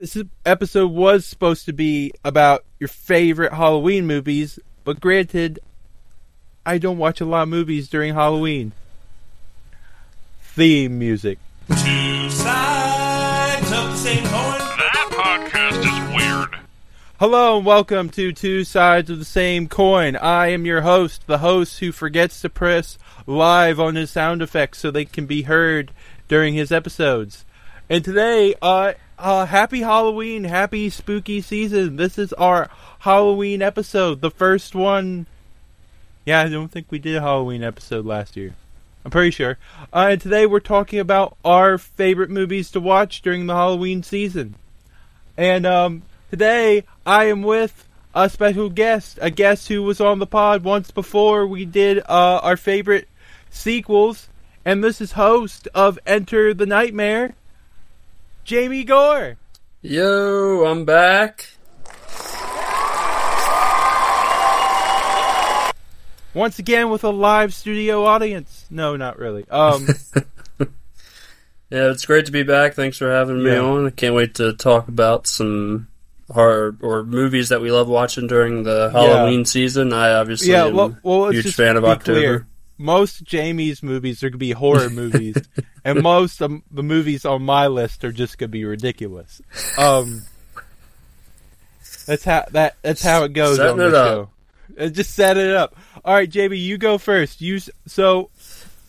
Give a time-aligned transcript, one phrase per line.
[0.00, 5.58] This episode was supposed to be about your favorite Halloween movies, but granted,
[6.64, 8.70] I don't watch a lot of movies during Halloween.
[10.40, 11.40] Theme music.
[11.66, 14.58] Two sides of the same coin.
[14.60, 16.60] That podcast is weird.
[17.18, 20.14] Hello and welcome to Two Sides of the Same Coin.
[20.14, 24.78] I am your host, the host who forgets to press live on his sound effects
[24.78, 25.90] so they can be heard
[26.28, 27.44] during his episodes.
[27.90, 31.96] And today, uh, uh, happy Halloween, happy spooky season.
[31.96, 32.70] This is our
[33.00, 35.26] Halloween episode, the first one.
[36.24, 38.54] Yeah, I don't think we did a Halloween episode last year.
[39.04, 39.58] I'm pretty sure.
[39.92, 44.54] Uh, and today we're talking about our favorite movies to watch during the Halloween season.
[45.36, 50.26] And um, today I am with a special guest, a guest who was on the
[50.26, 51.46] pod once before.
[51.46, 53.08] We did uh, our favorite
[53.50, 54.28] sequels,
[54.64, 57.34] and this is host of Enter the Nightmare,
[58.48, 59.36] Jamie Gore.
[59.82, 61.50] Yo, I'm back.
[66.32, 68.64] Once again with a live studio audience.
[68.70, 69.44] No, not really.
[69.50, 69.86] Um,
[71.70, 72.72] Yeah, it's great to be back.
[72.72, 73.60] Thanks for having me Yeah.
[73.60, 73.86] on.
[73.86, 75.88] I can't wait to talk about some
[76.30, 79.92] horror or movies that we love watching during the Halloween season.
[79.92, 82.18] I obviously yeah, am well, well a huge fan of be October.
[82.18, 82.46] clear.
[82.78, 85.36] Most Jamie's movies are gonna be horror movies,
[85.88, 89.40] and most of the movies on my list are just gonna be ridiculous.
[89.76, 90.22] Um,
[92.06, 94.30] that's how that that's how it goes Setting on the show.
[94.78, 95.76] Uh, Just set it up.
[96.04, 97.40] All right, Jamie, you go first.
[97.40, 98.30] You so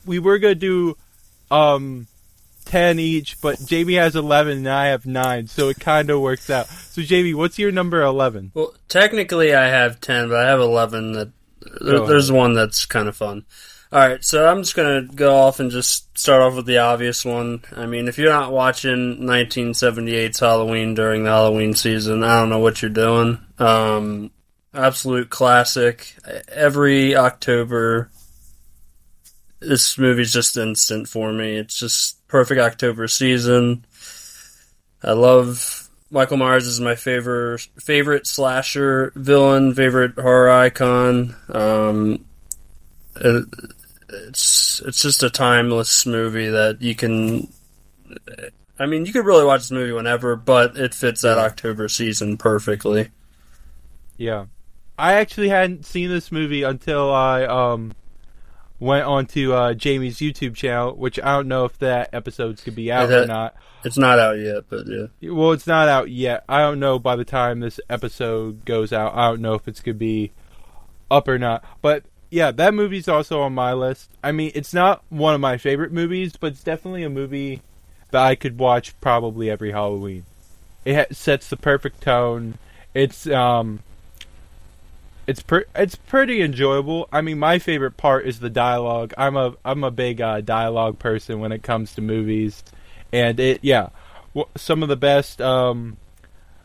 [0.06, 0.98] we were gonna do
[1.52, 2.08] um
[2.66, 6.50] ten each, but Jamie has eleven and I have nine, so it kind of works
[6.50, 6.68] out.
[6.68, 8.52] So Jamie, what's your number eleven?
[8.54, 11.32] Well, technically I have 10, but I have 11 that
[11.82, 13.46] there, there's one that's kind of fun.
[13.92, 17.26] All right, so I'm just to go off and just start off with the obvious
[17.26, 17.64] one.
[17.76, 22.60] I mean, if you're not watching 1978's Halloween during the Halloween season, I don't know
[22.60, 23.40] what you're doing.
[23.58, 24.30] Um,
[24.76, 26.16] absolute classic.
[26.50, 28.12] Every October,
[29.60, 31.56] this movie's just instant for me.
[31.56, 33.86] It's just perfect October season.
[35.02, 41.36] I love Michael Myers is my favorite favorite slasher villain, favorite horror icon.
[41.52, 42.26] Um,
[43.16, 43.46] it,
[44.12, 47.52] it's it's just a timeless movie that you can.
[48.78, 52.38] I mean, you could really watch this movie whenever, but it fits that October season
[52.38, 53.10] perfectly.
[54.18, 54.46] Yeah.
[54.98, 57.94] I actually hadn't seen this movie until I um
[58.80, 62.92] went onto uh, Jamie's YouTube channel, which I don't know if that episode's could be
[62.92, 63.56] out or not.
[63.84, 65.32] It's not out yet, but yeah.
[65.32, 66.44] Well, it's not out yet.
[66.50, 69.16] I don't know by the time this episode goes out.
[69.16, 70.32] I don't know if it's gonna be
[71.10, 71.64] up or not.
[71.82, 74.10] But yeah, that movie's also on my list.
[74.24, 77.62] I mean, it's not one of my favorite movies, but it's definitely a movie
[78.12, 80.26] that I could watch probably every Halloween.
[80.86, 82.58] It ha- sets the perfect tone.
[82.94, 83.80] It's um
[85.28, 87.08] it's per- it's pretty enjoyable.
[87.12, 89.14] I mean, my favorite part is the dialogue.
[89.18, 92.64] I'm a I'm a big uh, dialogue person when it comes to movies,
[93.14, 93.90] and it yeah,
[94.34, 95.98] w- some of the best um,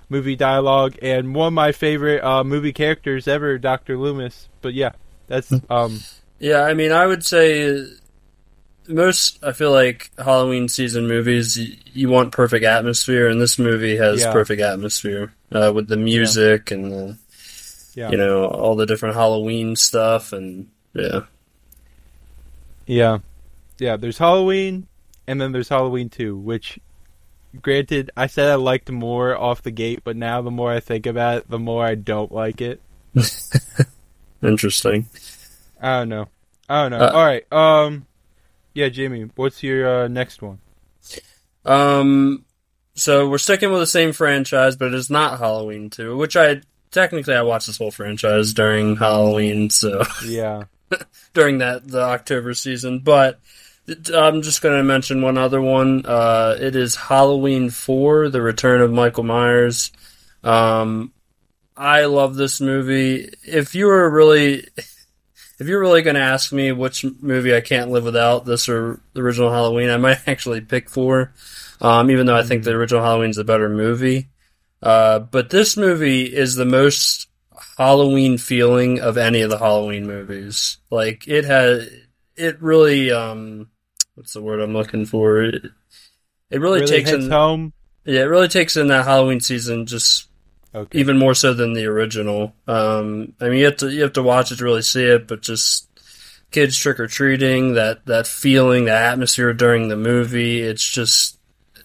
[0.08, 4.48] movie dialogue and one of my favorite uh, movie characters ever, Doctor Loomis.
[4.62, 4.92] But yeah,
[5.26, 6.00] that's um
[6.38, 7.86] Yeah, I mean, I would say
[8.88, 9.42] most.
[9.42, 14.20] I feel like Halloween season movies, you, you want perfect atmosphere, and this movie has
[14.20, 14.32] Yeah.
[14.32, 17.18] perfect atmosphere uh, with the music and the,
[17.94, 21.20] yeah you know all the different Halloween stuff, and yeah,
[22.86, 23.18] yeah
[23.78, 23.96] yeah.
[23.96, 24.86] There's Halloween,
[25.26, 26.78] and then there's Halloween two, which.
[27.62, 31.06] Granted, I said I liked more off the gate, but now the more I think
[31.06, 32.80] about it, the more I don't like it.
[34.44, 35.08] interesting.
[35.80, 36.28] I don't know.
[36.68, 37.06] I don't know.
[37.06, 37.52] Uh, All right.
[37.52, 38.06] Um.
[38.74, 40.58] Yeah, Jamie, What's your uh, next one?
[41.64, 42.44] Um,
[42.94, 47.34] so we're sticking with the same franchise, but it's not Halloween two, which I technically
[47.34, 50.02] I watched this whole franchise during Halloween, so.
[50.26, 50.64] Yeah.
[51.34, 53.00] during that the October season.
[53.00, 53.38] But
[54.12, 56.04] I'm just going to mention one other one.
[56.06, 59.92] Uh, it is Halloween Four: The Return of Michael Myers.
[60.42, 61.12] Um,
[61.76, 63.30] I love this movie.
[63.44, 64.66] If you were really,
[65.58, 69.00] if you're really going to ask me which movie I can't live without, this or
[69.12, 71.32] the original Halloween, I might actually pick Four.
[71.80, 74.28] Um, even though I think the original Halloween's a better movie.
[74.82, 77.28] Uh, but this movie is the most
[77.76, 80.78] Halloween feeling of any of the Halloween movies.
[80.90, 81.88] Like it has,
[82.36, 83.68] it really, um,
[84.14, 85.42] what's the word I'm looking for?
[85.42, 85.64] It,
[86.50, 87.72] it really, Really takes in, home.
[88.04, 90.28] yeah, it really takes in that Halloween season just
[90.74, 90.98] Okay.
[90.98, 92.52] even more so than the original.
[92.66, 95.28] Um, I mean, you have to you have to watch it to really see it,
[95.28, 95.88] but just
[96.50, 101.38] kids trick or treating, that that feeling, the atmosphere during the movie, it's just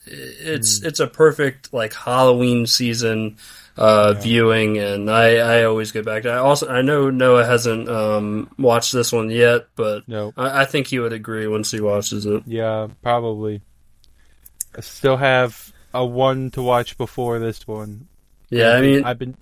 [0.06, 3.38] it's it's a perfect like Halloween season
[3.78, 6.26] uh, viewing, and I, I always get back.
[6.26, 10.34] I also I know Noah hasn't um, watched this one yet, but No.
[10.36, 12.44] I, I think he would agree once he watches it.
[12.46, 13.62] Yeah, probably.
[14.76, 18.09] I still have a one to watch before this one.
[18.50, 19.36] Yeah, I mean, I've been.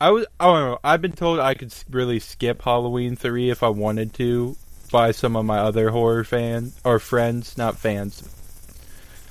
[0.00, 0.26] I was.
[0.38, 0.78] I don't know.
[0.84, 4.56] I've been told I could really skip Halloween three if I wanted to
[4.92, 8.22] by some of my other horror fan or friends, not fans.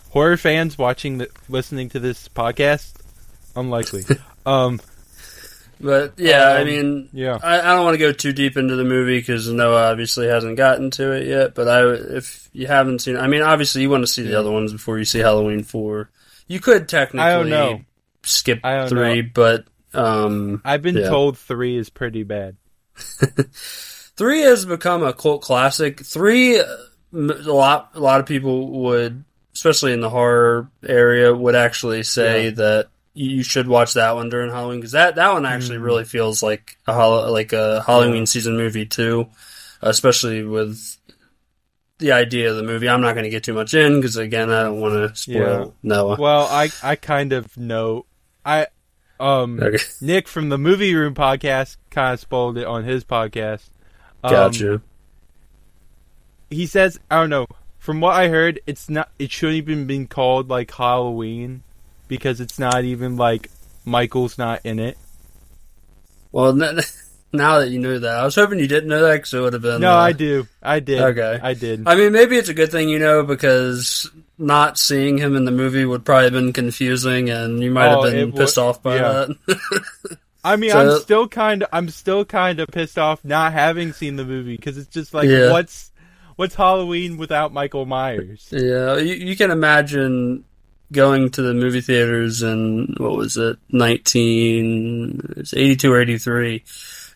[0.09, 2.93] Horror fans watching the listening to this podcast,
[3.55, 4.03] unlikely.
[4.45, 4.79] um.
[5.79, 7.37] but yeah, I Um, mean, Yeah.
[7.41, 10.57] I, I don't want to go too deep into the movie because Noah obviously hasn't
[10.57, 11.55] gotten to it yet.
[11.55, 14.51] But I, if you haven't seen, I mean, obviously you want to see the other
[14.51, 16.09] ones before you see Halloween four.
[16.47, 17.81] You could technically I don't know.
[18.27, 18.59] Skip
[18.89, 19.29] three, know.
[19.33, 21.09] but um, I've been Yeah.
[21.09, 22.55] told three is pretty bad.
[23.53, 26.01] three has become a cult classic.
[26.05, 26.65] Three, a
[27.13, 32.51] lot, a lot of people would, especially in the horror area, would actually say Yeah.
[32.51, 35.83] that you should watch that one during Halloween because that that one actually Mm.
[35.83, 36.95] really feels like a
[37.31, 39.27] like a Halloween season movie too,
[39.81, 40.97] especially with
[41.97, 42.87] the idea of the movie.
[42.87, 45.73] I'm not going to get too much in because again, I don't want to spoil
[45.81, 46.17] Noah.
[46.19, 48.05] Well, I I kind of know.
[48.47, 48.67] I
[49.19, 49.83] um Okay.
[50.01, 53.69] Nick from the Movie Room podcast kind of spoiled it on his podcast.
[54.23, 54.81] Um, Gotcha.
[56.49, 57.47] He says, I don't know.
[57.77, 59.09] From what I heard, it's not.
[59.19, 61.63] It shouldn't even been called like Halloween
[62.07, 63.49] because it's not even like
[63.85, 64.97] Michael's not in it.
[66.31, 66.81] Well, n-
[67.33, 69.53] now that you knew that, I was hoping you didn't know that because it would
[69.53, 69.81] have been.
[69.81, 70.47] No, uh, I do.
[70.61, 71.01] I did.
[71.01, 71.39] Okay.
[71.41, 71.87] I did.
[71.87, 75.51] I mean, maybe it's a good thing, you know, because not seeing him in the
[75.51, 78.81] movie would probably have been confusing, and you might Oh, have been would- pissed off
[78.83, 79.25] by yeah.
[79.47, 80.17] that.
[80.43, 81.69] I mean, So- I'm still kind of.
[81.73, 85.27] I'm still kind of pissed off not having seen the movie because it's just like,
[85.27, 85.51] Yeah.
[85.51, 85.91] what's
[86.35, 88.47] what's Halloween without Michael Myers?
[88.51, 90.43] yeah, you, you can imagine
[90.91, 96.17] going to the movie theaters in what was it, nineteen, it's eighty two or eighty
[96.17, 96.63] three,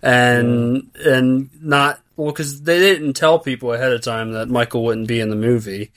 [0.01, 5.07] and and not well because they didn't tell people ahead of time that Michael wouldn't
[5.07, 5.91] be in the movie.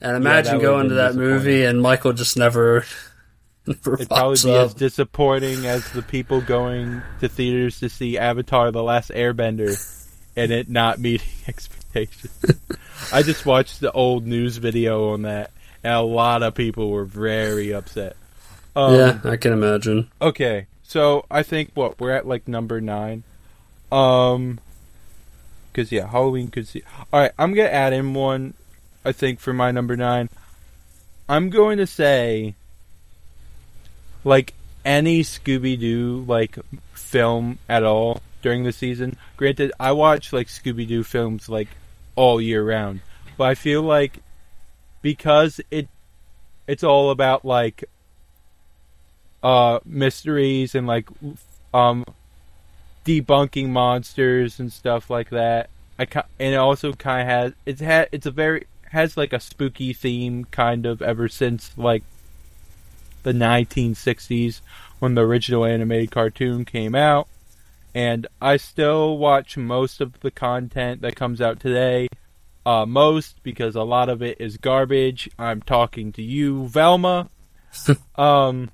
[0.00, 2.84] And imagine would've going to that movie and Michael just never.
[3.66, 4.66] never It'd probably be up.
[4.66, 9.76] as disappointing as the people going to theaters to see Avatar: The Last Airbender
[10.36, 12.32] and it not meeting expectations.
[13.12, 15.50] I just watched the old news video on that,
[15.82, 18.16] and a lot of people were very upset.
[18.76, 20.10] Um, yeah, I can imagine.
[20.20, 23.22] Okay, so I think what we're at like number nine.
[23.92, 24.58] Um,
[25.72, 26.82] because yeah, Halloween could see.
[27.12, 28.54] All right, I'm gonna add in one.
[29.04, 30.30] I think for my number nine,
[31.28, 32.54] I'm going to say
[34.24, 34.54] like
[34.84, 36.58] any Scooby Doo like
[36.92, 39.16] film at all during the season.
[39.36, 41.68] Granted, I watch like Scooby Doo films like
[42.16, 43.00] all year round,
[43.36, 44.20] but I feel like
[45.02, 45.88] because it
[46.66, 47.84] it's all about like
[49.42, 51.08] uh mysteries and like
[51.74, 52.04] um
[53.04, 55.68] debunking monsters and stuff like that.
[55.98, 56.06] I
[56.40, 59.92] and it also kind of has it's had it's a very has like a spooky
[59.92, 62.04] theme kind of ever since like
[63.24, 64.60] the 1960s
[65.00, 67.26] when the original animated cartoon came out.
[67.94, 72.08] And I still watch most of the content that comes out today.
[72.64, 75.28] Uh, most because a lot of it is garbage.
[75.38, 77.28] I'm talking to you, Velma.
[78.16, 78.70] um,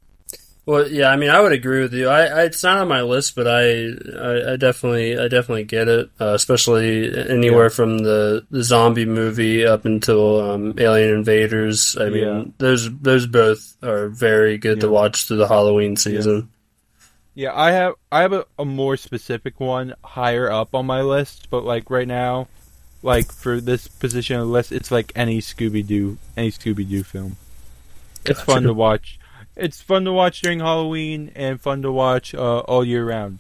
[0.71, 2.09] Well, yeah, I mean, I would agree with you.
[2.09, 5.89] I, I it's not on my list, but I, I, I definitely, I definitely get
[5.89, 6.11] it.
[6.21, 11.97] Uh, especially anywhere from the, the zombie movie up until um, Alien Invaders.
[11.99, 12.45] I mean, Yeah.
[12.59, 16.51] those those both are very good to watch through the Halloween season.
[17.35, 21.49] Yeah, I have I have a, a more specific one higher up on my list,
[21.51, 22.47] but like right now,
[23.03, 27.03] like for this position of the list, it's like any Scooby Doo any Scooby Doo
[27.03, 27.37] film.
[28.25, 29.19] It's fun to watch.
[29.61, 33.39] It's fun to watch during Halloween and fun to watch uh, all year round.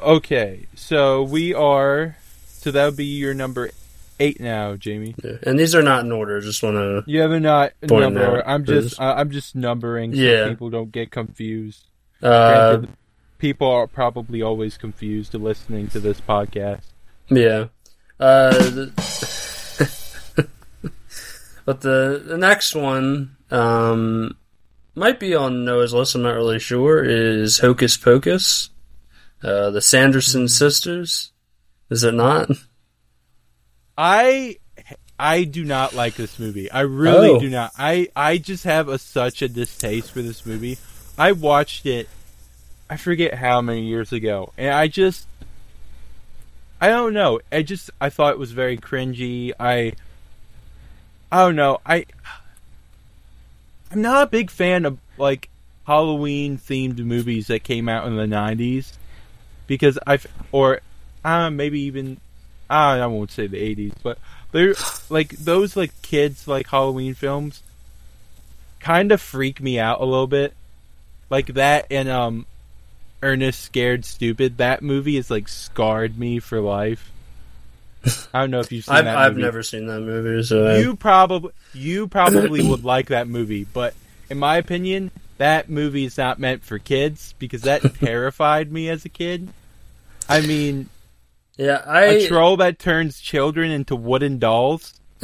[0.00, 3.70] Okay, so we are so that would be your number
[4.18, 5.14] eight now, Jamie.
[5.22, 5.36] Yeah.
[5.42, 6.36] And these are not in order.
[6.38, 7.04] I just want to.
[7.06, 8.42] Yeah, they're not Point number.
[8.46, 10.48] I'm just uh, I'm just numbering so Yeah.
[10.48, 11.84] people don't get confused.
[12.22, 12.90] Uh, Granted,
[13.38, 16.82] people are probably always confused to listening to this podcast.
[17.28, 17.66] Yeah.
[18.20, 18.92] Uh, the,
[21.64, 24.36] but the the next one um,
[24.94, 26.14] might be on Noah's list.
[26.14, 27.04] I'm not really sure.
[27.04, 28.70] Is Hocus Pocus,
[29.42, 31.32] uh, the Sanderson sisters?
[31.90, 32.50] Is it not?
[33.96, 34.56] I
[35.18, 36.70] I do not like this movie.
[36.70, 37.40] I really Oh.
[37.40, 37.72] do not.
[37.78, 40.78] I I just have a such a distaste for this movie.
[41.16, 42.08] I watched it
[42.90, 45.26] I forget how many years ago and I just
[46.80, 47.40] I don't know.
[47.52, 49.52] I just I thought it was very cringy.
[49.60, 49.92] I
[51.30, 51.80] I don't know.
[51.86, 52.06] I
[53.94, 55.48] I'm not a big fan of like
[55.86, 58.92] Halloween themed movies that came out in the '90s
[59.68, 60.80] because I've or
[61.24, 62.18] uh, maybe even
[62.68, 64.18] uh, I won't say the '80s, but
[64.50, 64.74] they're
[65.08, 67.62] like those like kids like Halloween films
[68.80, 70.54] kind of freak me out a little bit.
[71.30, 72.46] Like that and um
[73.22, 74.58] Ernest Scared Stupid.
[74.58, 77.12] That movie has like scarred me for life.
[78.32, 79.42] I don't know if you've seen I've, that I've movie.
[79.42, 83.94] never seen that movie, so You probably you probably would like that movie, but
[84.30, 89.04] in my opinion, that movie is not meant for kids because that terrified me as
[89.04, 89.48] a kid.
[90.28, 90.88] I mean,
[91.56, 94.94] yeah, a I troll that turns children into wooden dolls.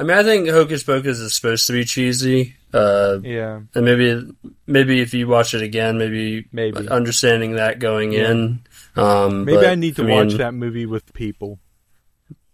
[0.00, 2.54] I mean, I think Hocus Pocus is supposed to be cheesy.
[2.72, 4.30] Uh, Yeah, and maybe
[4.66, 6.88] maybe if you watch it again, maybe Maybe.
[6.88, 8.30] understanding that going Yeah.
[8.30, 8.60] in.
[8.98, 11.58] Um, maybe but, I need to mean, watch that movie with people.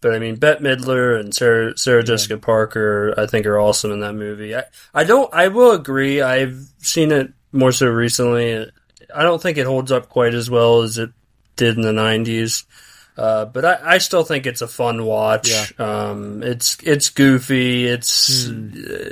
[0.01, 4.01] But I mean, Bette Midler and Sarah, Sarah Jessica Parker, I think, are awesome in
[4.01, 4.55] that movie.
[4.55, 6.21] I, I don't, I will agree.
[6.21, 8.71] I've seen it more so recently.
[9.15, 11.11] I don't think it holds up quite as well as it
[11.57, 12.65] did in the '90s.
[13.17, 15.49] Uh, but I, I still think it's a fun watch.
[15.51, 15.67] Yeah.
[15.79, 17.87] Um, it's it's goofy.
[17.87, 19.11] It's Hmm.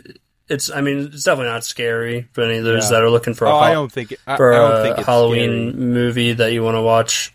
[0.53, 0.71] It's.
[0.71, 2.91] I mean, it's definitely not scary for any of those Yeah.
[2.99, 4.83] that are looking for a Oh, I don't think it, I, for I don't a
[4.83, 5.85] think it's Halloween scary.
[5.85, 7.35] movie that you want to watch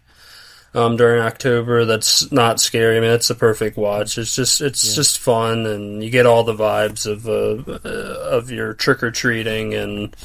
[0.74, 1.86] um, during October.
[1.86, 2.98] That's not scary.
[2.98, 4.18] I mean, it's a perfect watch.
[4.18, 8.52] It's just it's just fun, and you get all the vibes of uh, uh, of
[8.52, 10.16] your trick or treating, and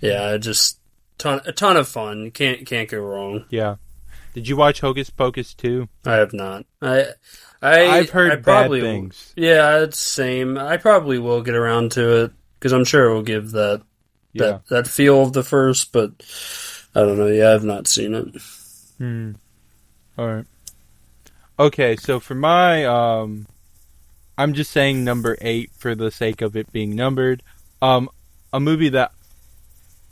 [0.00, 0.78] yeah, just
[1.18, 2.24] ton a ton of fun.
[2.24, 3.44] You can't can't go wrong.
[3.50, 3.76] Yeah.
[4.32, 5.88] Did you watch Hocus Pocus too?
[6.06, 6.64] I have not.
[6.82, 7.06] I.
[7.62, 9.34] I, I've heard I bad probably, things.
[9.36, 10.56] Yeah, it's same.
[10.56, 13.82] I probably will get around to it because I'm sure it will give that
[14.34, 14.42] Yeah.
[14.44, 16.12] that that feel of the first, but
[16.94, 17.26] I don't know.
[17.26, 18.28] Yeah, I've not seen it.
[18.98, 19.32] Hmm.
[20.18, 20.44] All right.
[21.58, 23.46] Okay, so for my um,
[24.38, 27.42] I'm just saying number eight for the sake of it being numbered.
[27.82, 28.08] Um,
[28.52, 29.12] a movie that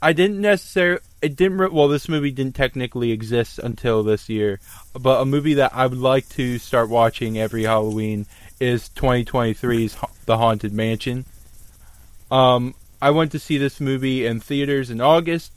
[0.01, 4.59] I didn't necessarily it didn't re- well this movie didn't technically exist until this year,
[4.99, 8.25] but a movie that I would like to start watching every Halloween
[8.59, 11.25] is 2023's Ha- The Haunted Mansion.
[12.31, 15.51] Um, I went to see this movie in theaters in August,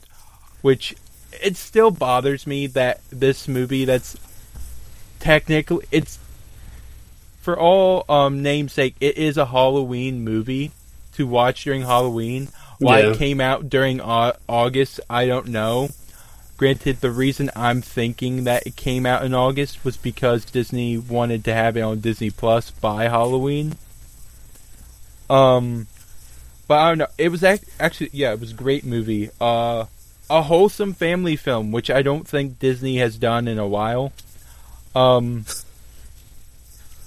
[0.61, 0.95] which
[1.41, 4.15] it still bothers me that this movie that's
[5.19, 6.19] technically it's
[7.41, 10.71] for all um namesake it is a Halloween movie
[11.15, 12.49] to watch during Halloween.
[12.79, 13.11] Why Yeah.
[13.11, 15.89] it came out during au- August, I don't know.
[16.57, 21.43] Granted, the reason I'm thinking that it came out in August was because Disney wanted
[21.45, 23.75] to have it on Disney Plus by Halloween.
[25.29, 25.87] Um,
[26.67, 27.07] but I don't know.
[27.17, 29.29] It was ac- actually, yeah, it was a great movie.
[29.39, 29.85] Uh,
[30.29, 34.13] a wholesome family film, which I don't think Disney has done in a while.
[34.95, 35.45] Um,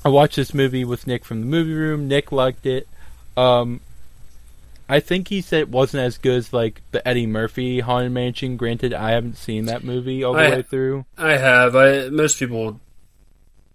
[0.04, 2.06] I watched this movie with Nick from the movie room.
[2.08, 2.86] Nick liked it.
[3.36, 3.80] Um,
[4.88, 8.56] I think he said it wasn't as good as like the Eddie Murphy Haunted Mansion.
[8.56, 11.06] Granted, I haven't seen that movie all the I- way through.
[11.18, 11.75] I have.
[11.75, 12.78] I most people,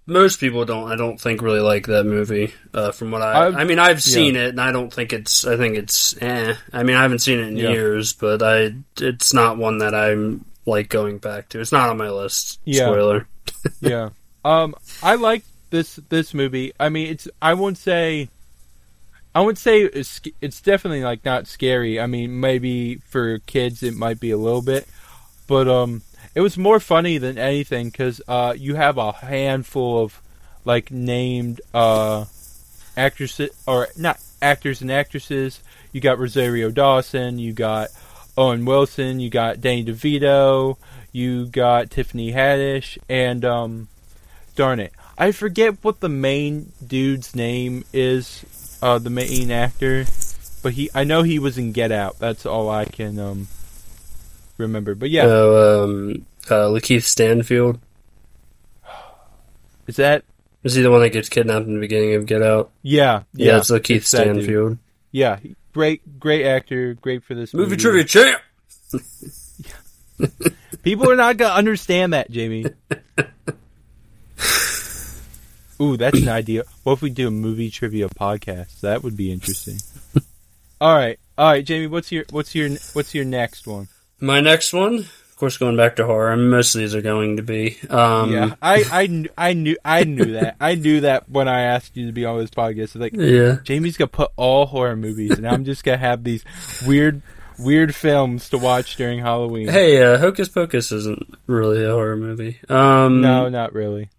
[0.07, 0.91] most people don't.
[0.91, 2.53] I don't think really like that movie.
[2.73, 5.45] Uh, from what I, I've- I mean, I've seen it, and I don't think it's.
[5.45, 6.15] I think it's.
[6.21, 6.55] Eh.
[6.73, 7.69] I mean, I haven't seen it in Yeah.
[7.69, 8.73] years, but I.
[8.99, 11.59] It's not one that I'm like going back to.
[11.61, 12.59] It's not on my list.
[12.65, 12.85] Yeah.
[12.85, 13.27] Spoiler.
[13.81, 14.09] yeah.
[14.43, 16.73] Um, I like this this movie.
[16.79, 18.29] I mean, it's I won't say,
[19.35, 21.99] I wouldn't say it's, it's definitely like not scary.
[21.99, 24.87] I mean, maybe for kids it might be a little bit,
[25.47, 26.01] but um,
[26.33, 30.21] it was more funny than anything because uh, you have a handful of
[30.63, 32.25] like named uh
[32.95, 35.61] actresses or not actors and actresses.
[35.91, 37.39] You got Rosario Dawson.
[37.39, 37.89] You got
[38.37, 39.19] Owen Wilson.
[39.19, 40.77] You got Danny DeVito.
[41.11, 43.89] You got Tiffany Haddish, and um,
[44.55, 48.45] darn it, I forget what the main dude's name is.
[48.81, 50.05] Uh, the main actor,
[50.63, 52.17] but he, I know he was in Get Out.
[52.17, 53.47] That's all I can um
[54.61, 54.95] remember.
[54.95, 57.79] But yeah, Uh, um, uh, Lakeith Stanfield.
[59.87, 60.23] is that?
[60.63, 62.71] Is he the one that gets kidnapped in the beginning of Get Out?
[62.83, 64.35] Yeah, Yeah, it's Lakeith it's that dude.
[64.43, 64.77] Stanfield.
[65.11, 65.39] Yeah,
[65.73, 67.81] great, great actor, great for this Movie movie.
[67.81, 68.41] trivia champ.
[70.83, 72.65] People are not gonna understand that, Jamie.
[75.81, 76.63] Ooh, that's an idea.
[76.83, 78.81] What if we do a movie trivia podcast?
[78.81, 79.77] That would be interesting.
[80.79, 81.87] all right, all right, Jamie.
[81.87, 83.87] What's your what's your what's your next one?
[84.21, 86.37] My next one, of course, going back to horror.
[86.37, 87.77] Most of these are going to be.
[87.89, 91.61] Um, yeah, I, I kn- I knew I knew that I knew that when I
[91.61, 92.95] asked you to be on this podcast.
[92.99, 93.57] Like Yeah.
[93.63, 96.43] Jamie's gonna put all horror movies, and I'm just gonna have these
[96.87, 97.21] weird
[97.59, 99.67] weird films to watch during Halloween.
[99.67, 102.59] Hey, uh, Hocus Pocus isn't really a horror movie.
[102.69, 104.09] Um, No, not really.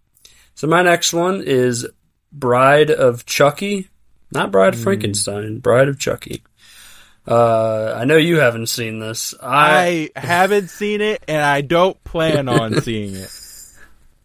[0.55, 1.87] So my next one is
[2.33, 3.89] Bride of Chucky.
[4.33, 6.43] Not Bride of Frankenstein, Bride of Chucky.
[7.27, 9.35] Uh, I know you haven't seen this.
[9.41, 13.31] I, I haven't seen it, and I don't plan on seeing it.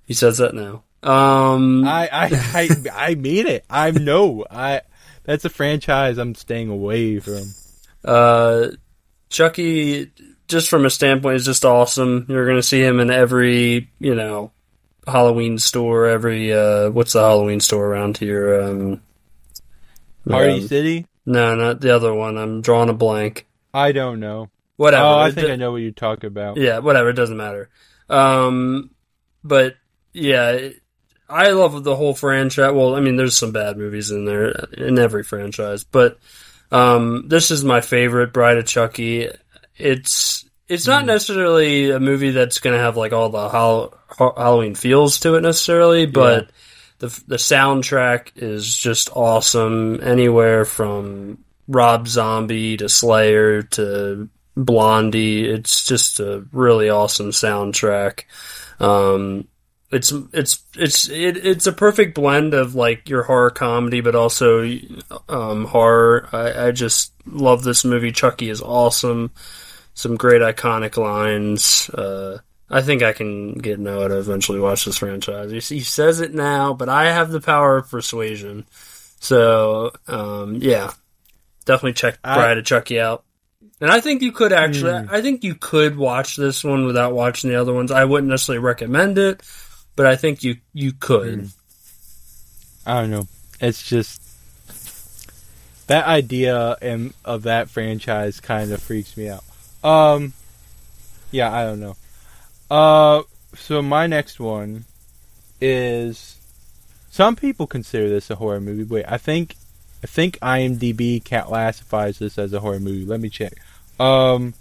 [0.06, 0.84] he says that now.
[1.04, 2.70] Um, I, I, I,
[3.12, 3.66] I mean it.
[3.70, 4.46] I know.
[4.50, 4.82] I.
[5.24, 7.44] That's a franchise I'm staying away from.
[8.06, 8.70] uh,
[9.30, 10.10] Chucky,
[10.48, 12.26] just from a standpoint, is just awesome.
[12.30, 14.52] You're going to see him in every, you know,
[15.06, 16.08] Halloween store.
[16.08, 18.62] Every uh, what's the Halloween store around here?
[18.62, 19.02] Um,
[20.28, 21.06] Party um, City.
[21.28, 22.38] No, not the other one.
[22.38, 23.46] I'm drawing a blank.
[23.74, 24.50] I don't know.
[24.78, 25.04] Whatever.
[25.06, 26.56] Oh, I think I know what you talk about.
[26.58, 27.10] Yeah, whatever.
[27.10, 27.70] It doesn't matter.
[28.10, 28.92] Um,
[29.44, 29.76] but
[30.14, 30.70] yeah,
[31.28, 32.72] I love the whole franchise.
[32.72, 36.18] Well, I mean, there's some bad movies in there in every franchise, but
[36.72, 38.32] um, this is my favorite.
[38.32, 39.28] Bride of Chucky.
[39.76, 44.34] It's it's not necessarily a movie that's going to have like all the Hall- Ha-
[44.38, 46.50] Halloween feels to it necessarily, but
[47.00, 50.00] the the soundtrack is just awesome.
[50.02, 58.24] Anywhere from Rob Zombie to Slayer to Blondie, it's just a really awesome soundtrack.
[58.80, 59.48] Um,
[59.92, 64.70] it's it's it's it, it's a perfect blend of like your horror comedy, but also
[65.30, 66.28] um, horror.
[66.32, 68.12] I, I just love this movie.
[68.12, 69.32] Chucky is awesome.
[69.94, 71.90] Some great iconic lines.
[71.90, 72.40] Uh,
[72.70, 75.52] I think I can get Noah to eventually watch this franchise.
[75.52, 78.66] He, he says it now, but I have the power of persuasion.
[79.20, 80.92] So um, yeah,
[81.66, 83.24] definitely check I- Bride of Chucky out.
[83.80, 87.52] And I think you could actually, I think you could watch this one without watching
[87.52, 87.92] the other ones.
[87.92, 89.44] I wouldn't necessarily recommend it,
[89.96, 91.50] but I think you you could.
[92.86, 93.28] I don't know.
[93.62, 94.20] It's just
[95.88, 99.44] that idea and of that franchise kind of freaks me out.
[99.84, 100.34] Um,
[101.32, 101.96] yeah, I don't know.
[102.70, 103.24] Uh,
[103.56, 104.86] so my next one
[105.62, 106.36] is
[107.10, 108.84] some people consider this a horror movie.
[108.84, 109.56] Wait, I think
[110.04, 113.06] I think IMDb classifies this as a horror movie.
[113.06, 113.54] Let me check.
[114.00, 114.54] Um,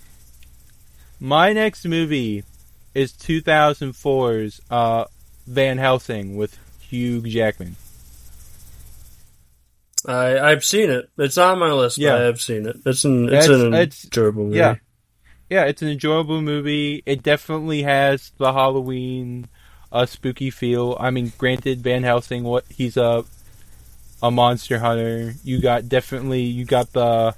[1.21, 2.45] my next movie
[2.95, 5.05] is 2004's uh,
[5.47, 7.77] Van Helsing with Hugh Jackman.
[10.07, 11.11] I I've seen it.
[11.19, 11.99] It's on my list.
[11.99, 12.15] Yeah.
[12.17, 12.77] I have seen it.
[12.87, 14.59] It's an it's, It's- an it's- enjoyable movie.
[14.59, 14.77] yeah.
[15.49, 17.03] Yeah, it's an enjoyable movie.
[17.07, 19.47] It definitely has the Halloween
[19.93, 20.97] uh, spooky feel.
[20.99, 23.25] I mean, granted, Van Helsing, what he's a
[24.23, 25.35] a monster hunter.
[25.45, 27.37] You got definitely you got the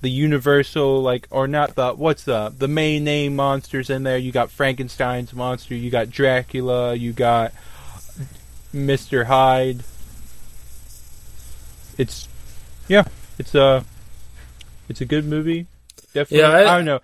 [0.00, 4.18] the universal like or not the what's the the main name monsters in there.
[4.18, 5.76] You got Frankenstein's monster.
[5.76, 6.94] You got Dracula.
[6.94, 7.52] You got
[8.72, 9.84] Mister Hyde.
[11.96, 12.26] It's
[12.88, 13.04] yeah,
[13.38, 13.84] it's a
[14.88, 15.66] it's a good movie.
[16.14, 17.00] Definitely, Yeah, I- I don't know.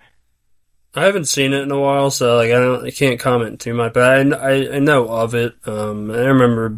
[0.97, 3.73] I haven't seen it in a while, so like I don't I can't comment too
[3.73, 3.91] much.
[3.93, 5.53] But I I, I know of it.
[5.65, 6.77] Um, I remember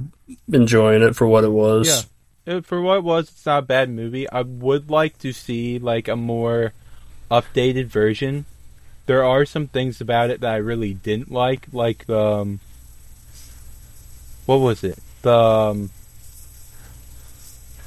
[0.52, 2.08] enjoying it for what it was.
[2.48, 2.62] Yeah.
[2.62, 4.28] For what it was, it's not a bad movie.
[4.28, 6.74] I would like to see like a more
[7.30, 8.46] updated version.
[9.06, 12.60] There are some things about it that I really didn't like, like the um,
[14.48, 14.98] what was it?
[15.22, 15.90] The um,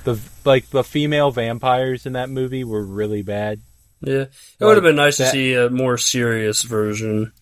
[0.04, 3.60] the like the female vampires in that movie were really bad.
[4.02, 4.24] Yeah,
[4.58, 7.32] it would have been nice that- to see a more serious version.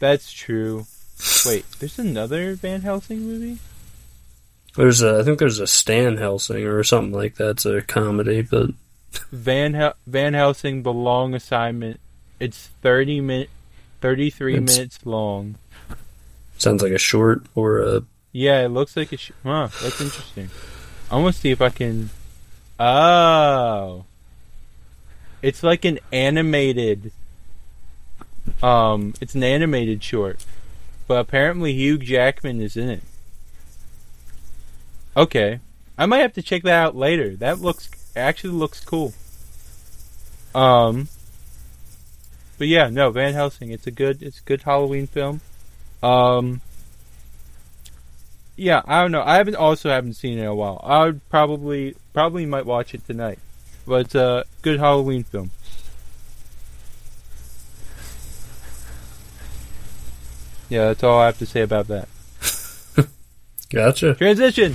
[0.00, 0.86] That's true.
[1.46, 3.58] Wait, there's another Van Helsing movie?
[4.74, 7.50] There's a, I think there's a Stan Helsing or something like that.
[7.50, 8.70] It's a comedy, but
[9.30, 12.00] Van Hel- Van Helsing: The Long Assignment.
[12.40, 13.46] It's thirty min,
[14.00, 15.56] thirty three minutes long.
[16.58, 18.02] sounds like a short or a.
[18.32, 19.16] Yeah, it looks like a.
[19.18, 20.48] Sh- huh, that's interesting.
[21.10, 22.08] I want to see if I can.
[22.80, 24.04] Oh,
[25.42, 27.12] it's like an animated.
[28.62, 30.44] Um, it's an animated short,
[31.06, 33.02] but apparently Hugh Jackman is in it.
[35.16, 35.60] Okay,
[35.98, 37.36] I might have to check that out later.
[37.36, 39.12] That looks actually looks cool.
[40.54, 41.08] Um,
[42.58, 43.70] but yeah, no, Van Helsing.
[43.70, 45.40] It's a good, it's a good Halloween film.
[46.02, 46.60] Um,
[48.56, 49.22] yeah, I don't know.
[49.22, 50.80] I haven't also haven't seen it in a while.
[50.84, 53.38] I would probably probably might watch it tonight.
[53.86, 55.50] But it's a good Halloween film.
[60.68, 62.08] Yeah, that's all I have to say about that.
[63.70, 64.14] Gotcha.
[64.14, 64.74] Transition.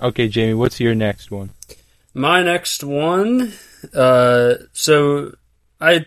[0.00, 1.50] Okay, Jamie, what's your next one?
[2.14, 3.52] My next one.
[3.94, 5.34] Uh, so
[5.80, 6.06] I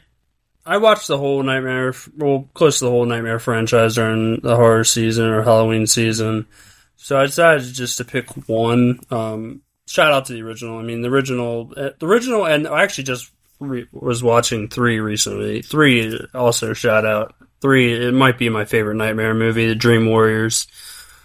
[0.65, 4.84] I watched the whole Nightmare, well, close to the whole Nightmare franchise during the horror
[4.84, 6.47] season or Halloween season.
[6.95, 8.99] So I decided just to pick one.
[9.12, 10.79] Um, shout out to the original.
[10.79, 14.99] I mean, the original, uh, the original, and I actually just re- was watching three
[14.99, 15.61] recently.
[15.61, 17.35] Three also shout out.
[17.61, 20.67] Three, it might be my favorite Nightmare movie, The Dream Warriors.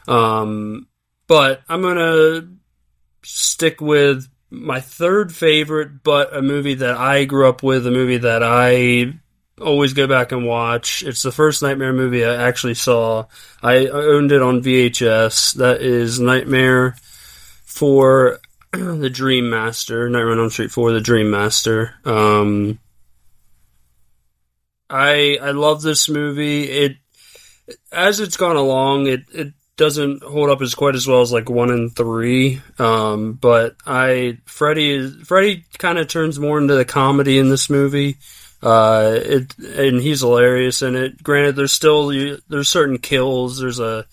[0.07, 0.87] Um,
[1.27, 2.49] but I'm gonna
[3.25, 8.19] stick with my third favorite, but a movie that I grew up with, a movie
[8.19, 9.13] that I
[9.61, 11.03] always go back and watch.
[11.03, 13.27] It's the first Nightmare movie I actually saw.
[13.63, 15.55] I owned it on VHS.
[15.55, 16.97] That is Nightmare
[17.65, 18.39] for
[18.73, 21.95] the Dream Master, Nightmare on Elm Street Four, the Dream Master.
[22.05, 22.79] Um,
[24.91, 26.65] I I love this movie.
[26.65, 26.97] It
[27.93, 31.49] as it's gone along, it it doesn't hold up as quite as well as like
[31.49, 32.61] one and three.
[32.79, 37.71] Um, but I Freddy is Freddy kind of turns more into the comedy in this
[37.71, 38.19] movie.
[38.63, 41.23] Uh, it and he's hilarious in it.
[41.23, 42.09] Granted, there's still
[42.49, 43.61] there's certain kills.
[43.61, 44.07] There's a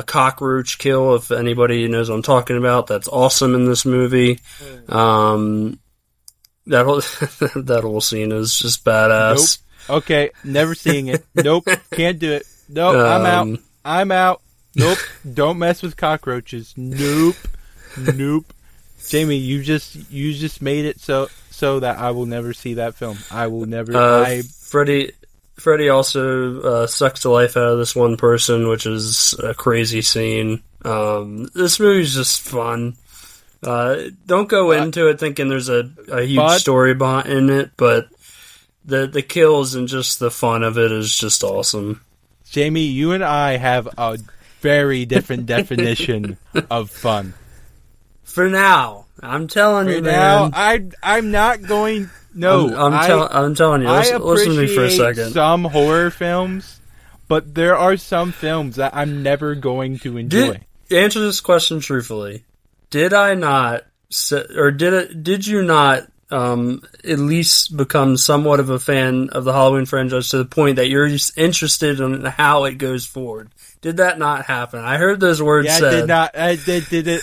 [0.00, 1.14] a cockroach kill.
[1.14, 4.40] If anybody knows what I'm talking about, that's awesome in this movie.
[4.88, 5.78] Um,
[6.66, 6.96] that whole
[7.62, 9.58] that whole scene is just badass.
[9.88, 11.24] Okay, never seeing it.
[11.34, 12.46] Nope, can't do it.
[12.68, 13.42] Nope, I'm out.
[13.42, 14.42] Um, I'm out.
[14.74, 14.98] Nope,
[15.34, 16.74] don't mess with cockroaches.
[16.76, 17.36] Nope,
[17.96, 18.52] nope.
[19.08, 22.94] Jamie, you just you just made it so so that I will never see that
[22.94, 23.18] film.
[23.30, 23.96] I will never.
[23.96, 25.12] Uh, I Freddy
[25.60, 30.02] Freddy also uh, sucks the life out of this one person, which is a crazy
[30.02, 30.62] scene.
[30.84, 32.96] Um, this movie's just fun.
[33.62, 37.72] Uh, don't go into it thinking there's a, a huge But- story behind in it,
[37.76, 38.08] but
[38.86, 42.00] the the kills and just the fun of it is just awesome.
[42.50, 44.18] Jamie, you and I have a
[44.60, 46.38] very different definition
[46.70, 47.34] of fun.
[48.24, 50.52] For now, I'm telling you, now, man.
[50.54, 52.08] I I'm not going.
[52.34, 53.90] No, I'm, I'm, I- tell, I'm telling you.
[53.90, 55.32] Listen, listen to me for a second.
[55.32, 56.80] some horror films,
[57.28, 60.52] but there are some films that I'm never going to enjoy.
[60.52, 62.44] Did, answer this question truthfully.
[62.90, 63.84] Did I not,
[64.56, 69.44] or did it, did you not, um, at least become somewhat of a fan of
[69.44, 73.50] the Halloween franchise to the point that you're just interested in how it goes forward?
[73.80, 74.80] Did that not happen?
[74.80, 75.92] I heard those words yeah, said.
[75.92, 76.36] it did not.
[76.36, 77.22] I did, did it.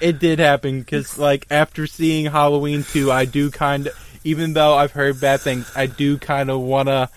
[0.00, 4.74] It did happen because, like, after seeing Halloween two, I do kind of, even though
[4.74, 7.08] I've heard bad things, I do kind of want to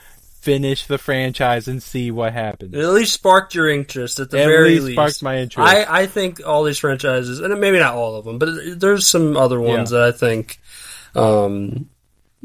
[0.41, 2.73] finish the franchise and see what happens.
[2.75, 5.67] It at least sparked your interest at the At very least sparked my interest.
[5.67, 9.35] I, I think all these franchises, and maybe not all of them, but there's some
[9.37, 9.99] other ones Yeah.
[9.99, 10.59] that I think
[11.15, 11.89] um,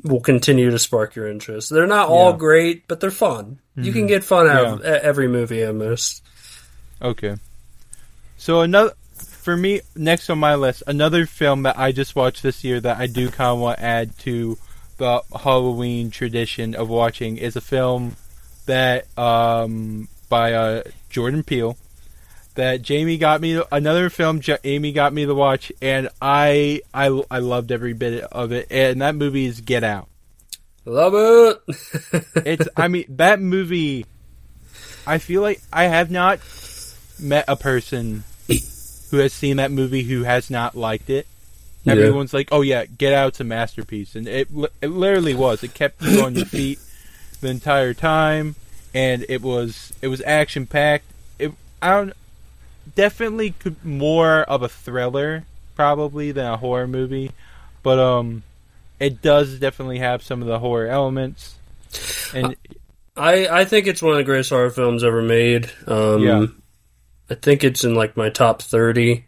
[0.03, 1.69] will continue to spark your interest.
[1.71, 2.31] They're not all Yeah.
[2.31, 2.39] Mm-hmm.
[2.39, 3.59] great, but they're fun.
[3.77, 6.23] You can get fun out of e- every movie almost.
[7.03, 7.37] Okay.
[8.37, 8.93] So another
[9.41, 12.99] for me next on my list, another film that I just watched this year that
[12.99, 14.59] I do kind of want to add to
[14.99, 18.17] the Halloween tradition of watching is a film
[18.67, 21.77] that um by uh Jordan Peele
[22.55, 27.23] that Jamie got me another film Ja- Amy got me to watch and I I
[27.31, 30.09] I loved every bit of it and that movie is Get Out.
[30.85, 32.25] Love it.
[32.45, 34.05] It's I mean that movie
[35.07, 36.41] I feel like I have not
[37.19, 38.25] met a person
[39.11, 41.27] who has seen that movie who has not liked it.
[41.85, 41.95] Yeah.
[41.95, 44.49] Everyone's like, "Oh yeah, Get Out's a masterpiece." And it
[44.83, 45.63] it literally was.
[45.63, 46.79] It kept you on your feet
[47.41, 48.55] the entire time
[48.95, 51.05] and it was it was action packed.
[51.39, 52.13] It I don't
[52.95, 55.45] definitely could more of a thriller
[55.77, 57.33] probably than a horror movie,
[57.83, 58.43] but um
[58.99, 61.57] it does definitely have some of the horror elements.
[62.35, 62.57] And
[63.17, 65.71] I I think it's one of the greatest horror films ever made.
[65.87, 66.47] Um, Yeah.
[67.31, 69.27] I think it's in like my top thirty.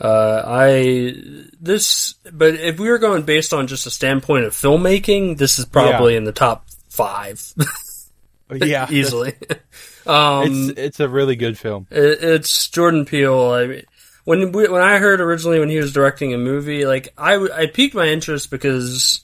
[0.00, 1.14] Uh, I
[1.60, 5.66] this, but if we were going based on just a standpoint of filmmaking, this is
[5.66, 7.54] probably in the top five
[8.52, 9.34] yeah, easily.
[10.06, 11.86] um, It's it's a really good film.
[11.90, 13.50] It, it's Jordan Peele.
[13.50, 13.82] I mean,
[14.24, 17.66] when we, when I heard originally when he was directing a movie, like I I
[17.66, 19.23] piqued my interest because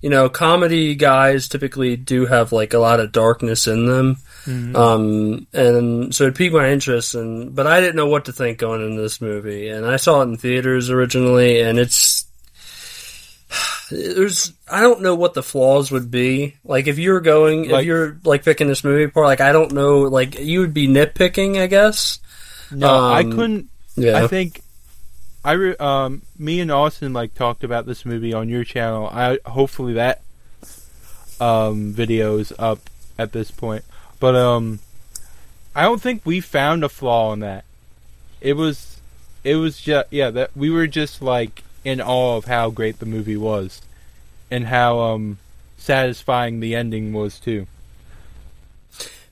[0.00, 4.16] you know comedy guys typically do have like a lot of darkness in them,
[4.76, 7.14] um, and so it piqued my interest.
[7.14, 10.20] And but I didn't know what to think going into this movie, and I saw
[10.20, 12.24] it in theaters originally, and it's.
[13.90, 16.56] There's, I don't know what the flaws would be.
[16.64, 19.52] Like if you were going, Like- if you're like picking this movie apart, like I
[19.52, 22.18] don't know, like you would be nitpicking, I guess.
[22.70, 23.68] No, I Um, couldn't.
[23.96, 24.22] Yeah.
[24.22, 24.60] I think
[25.44, 29.08] I re, um me and Austin like talked about this movie on your channel.
[29.12, 30.20] I hopefully that
[31.40, 32.80] um video is up
[33.18, 33.84] at this point.
[34.20, 34.80] But um
[35.74, 37.64] I don't think we found a flaw in that.
[38.40, 39.00] It was
[39.44, 43.06] it was just yeah, that we were just like in awe of how great the
[43.06, 43.80] movie was
[44.50, 45.38] and how um
[45.76, 47.66] satisfying the ending was too.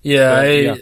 [0.03, 0.77] Yeah, But, I, yeah.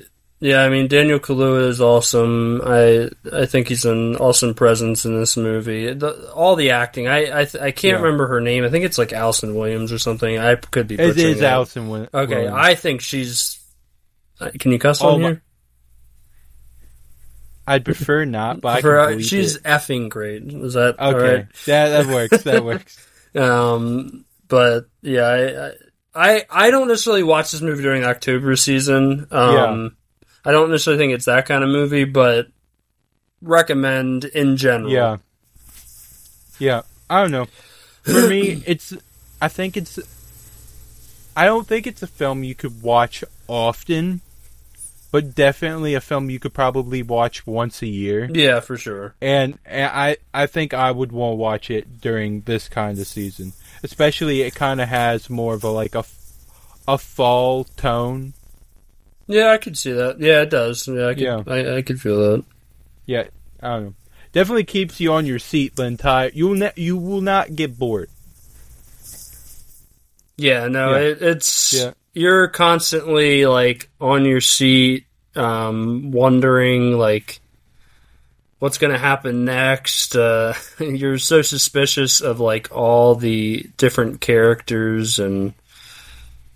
[0.45, 0.63] Yeah.
[0.63, 2.61] I mean, Daniel Kaluuya is awesome.
[2.65, 5.95] I I think he's an awesome presence in this movie.
[5.95, 8.03] The, all the acting, I I, th- I can't Yeah.
[8.03, 8.63] remember her name.
[8.65, 10.39] I think it's like Allison Williams or something.
[10.39, 10.97] I could be.
[10.97, 13.59] It Allison Win- Okay, I think she's.
[14.41, 15.43] uh, Can you cuss Oh, on my- here?
[17.67, 19.63] I'd prefer not, but I For, can she's it.
[19.63, 20.43] effing great.
[20.45, 21.35] Is that okay.
[21.37, 21.47] right?
[21.67, 22.43] Yeah, that works.
[22.43, 22.99] That works.
[23.35, 25.73] Um, but yeah,
[26.15, 29.27] I, I I don't necessarily watch this movie during October season.
[29.31, 29.97] Um,
[30.45, 32.49] I don't necessarily think it's that kind of movie, but
[33.41, 34.91] recommend in general.
[34.91, 35.17] Yeah.
[36.59, 36.83] Yeah.
[37.09, 37.47] I don't know.
[38.03, 38.95] For me, it's.
[39.41, 39.99] I think it's.
[41.37, 44.21] I don't think it's a film you could watch often,
[45.11, 48.29] but definitely a film you could probably watch once a year.
[48.33, 49.15] yeah, for sure.
[49.21, 53.07] And, and I, I think I would want to watch it during this kind of
[53.07, 53.53] season,
[53.83, 56.05] especially it kind of has more of a like a,
[56.87, 58.35] a fall tone.
[59.27, 60.21] Yeah, I could see that.
[60.21, 60.87] Yeah, it does.
[60.87, 61.23] Yeah, I could.
[61.23, 61.43] Yeah.
[61.47, 62.45] I, I could feel that.
[63.07, 63.25] Yeah,
[63.63, 63.95] I don't know.
[64.33, 66.31] Definitely keeps you on your seat the entire.
[66.35, 68.11] You will ne- you will not get bored.
[70.37, 70.99] Yeah, no, Yeah.
[70.99, 71.93] It, it's Yeah.
[72.13, 75.07] you're constantly like on your seat,
[75.37, 77.41] um, wondering like
[78.59, 80.17] what's going to happen next.
[80.17, 85.55] Uh, you're so suspicious of like all the different characters, and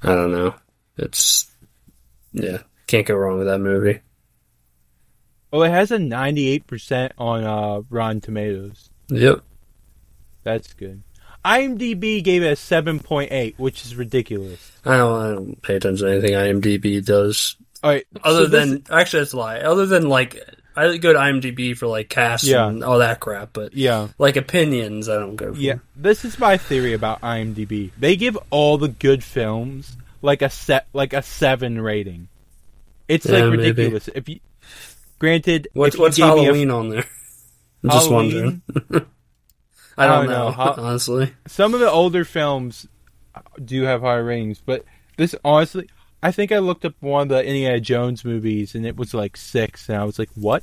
[0.02, 0.54] I don't know.
[0.96, 1.47] It's
[2.32, 4.00] yeah, can't go wrong with that movie.
[5.52, 8.90] Oh, it has a ninety-eight percent on uh, Rotten Tomatoes.
[9.08, 9.40] Yep.
[10.44, 11.02] That's good.
[11.44, 14.72] IMDb gave it a seven point eight, which is ridiculous.
[14.84, 17.56] I don't, I don't pay attention to anything IMDb does.
[17.82, 19.58] All right, Other so this- than actually, that's a lie.
[19.60, 20.36] Other than like,
[20.76, 22.66] I go to IMDb for like cast Yeah.
[22.68, 25.60] and all that crap, but yeah, like opinions, I don't go for.
[25.60, 25.76] yeah.
[25.96, 27.92] This is my theory about IMDb.
[27.96, 32.28] They give all the good films like a set, like a seven rating.
[33.08, 33.68] It's Yeah, like maybe.
[33.68, 34.08] ridiculous.
[34.14, 34.40] If you,
[35.18, 37.04] granted, What's if you what's me a- Halloween on there?
[37.84, 38.62] I'm just Halloween?
[38.70, 39.06] wondering.
[39.96, 40.82] I don't, I don't know, know.
[40.84, 41.32] Honestly.
[41.46, 42.86] some of the older films
[43.64, 44.84] do have high ratings, but
[45.16, 45.88] this honestly,
[46.22, 49.36] I think I looked up one of the Indiana Jones movies and it was like
[49.36, 50.62] six, and I was like, "What?"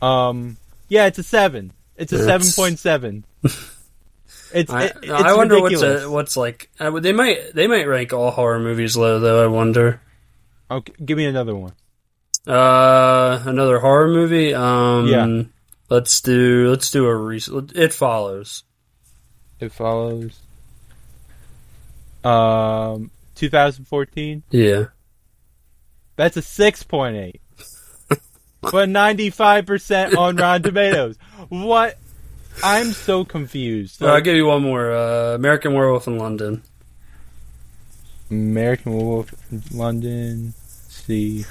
[0.00, 0.56] Um,
[0.88, 1.72] yeah, it's a seven.
[1.96, 3.24] It's a seven point seven.
[4.52, 5.82] It's I, it, it's I wonder ridiculous.
[5.82, 6.70] what's a, what's like.
[6.80, 9.42] I they might they might rank all horror movies low though.
[9.44, 10.00] I wonder.
[10.70, 11.72] Okay, give me another one.
[12.46, 14.54] Uh, another horror movie.
[14.54, 15.42] Um, Yeah.
[15.90, 17.72] Let's do let's do a recent.
[17.74, 18.64] It follows.
[19.60, 20.38] It follows.
[22.24, 24.42] Um, 2014.
[24.50, 24.84] Yeah.
[26.16, 27.40] That's a six point eight.
[28.60, 31.16] but ninety five percent on Rotten Tomatoes.
[31.48, 31.96] What?
[32.62, 34.02] I'm so confused.
[34.02, 34.92] Uh, I'll give you one more.
[34.92, 36.62] Uh, American Werewolf in London.
[38.30, 40.46] American Werewolf in London.
[40.46, 41.44] Let's see.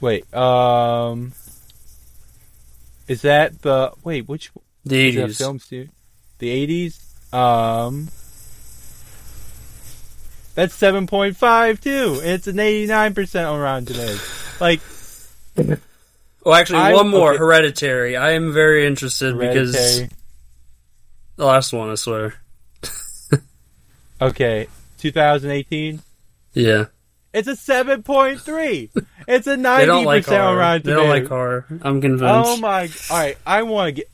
[0.00, 1.32] Wait, um,
[3.08, 4.28] is that the wait?
[4.28, 4.50] Which
[4.84, 5.38] The is eighties.
[5.38, 5.88] film stu-
[6.38, 7.00] The eighties.
[7.32, 8.08] Um,
[10.58, 12.20] that's seven point five too.
[12.20, 14.56] It's an eighty nine percent on Rotten Tomatoes.
[14.60, 14.80] Like
[16.44, 17.30] Well, actually, I'm- one more.
[17.30, 17.38] okay.
[17.38, 18.16] Hereditary.
[18.16, 19.72] I am very interested because
[21.36, 21.90] the last one.
[21.90, 22.34] I swear.
[24.20, 24.66] Okay,
[24.98, 26.00] 2018.
[26.52, 26.86] Yeah.
[27.32, 28.90] It's a 7.3.
[29.28, 30.56] It's a 90% They don't like on.
[30.56, 31.28] Rotten They don't like Tomatoes.
[31.28, 31.66] horror.
[31.82, 32.24] I'm convinced.
[32.24, 32.88] Oh my!
[33.10, 34.10] All right, I want to get,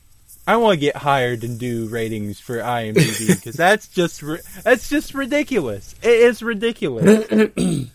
[0.46, 4.88] I want to get hired and do ratings for IMDb because that's just ri- that's
[4.88, 5.94] just ridiculous.
[6.02, 7.26] It is ridiculous.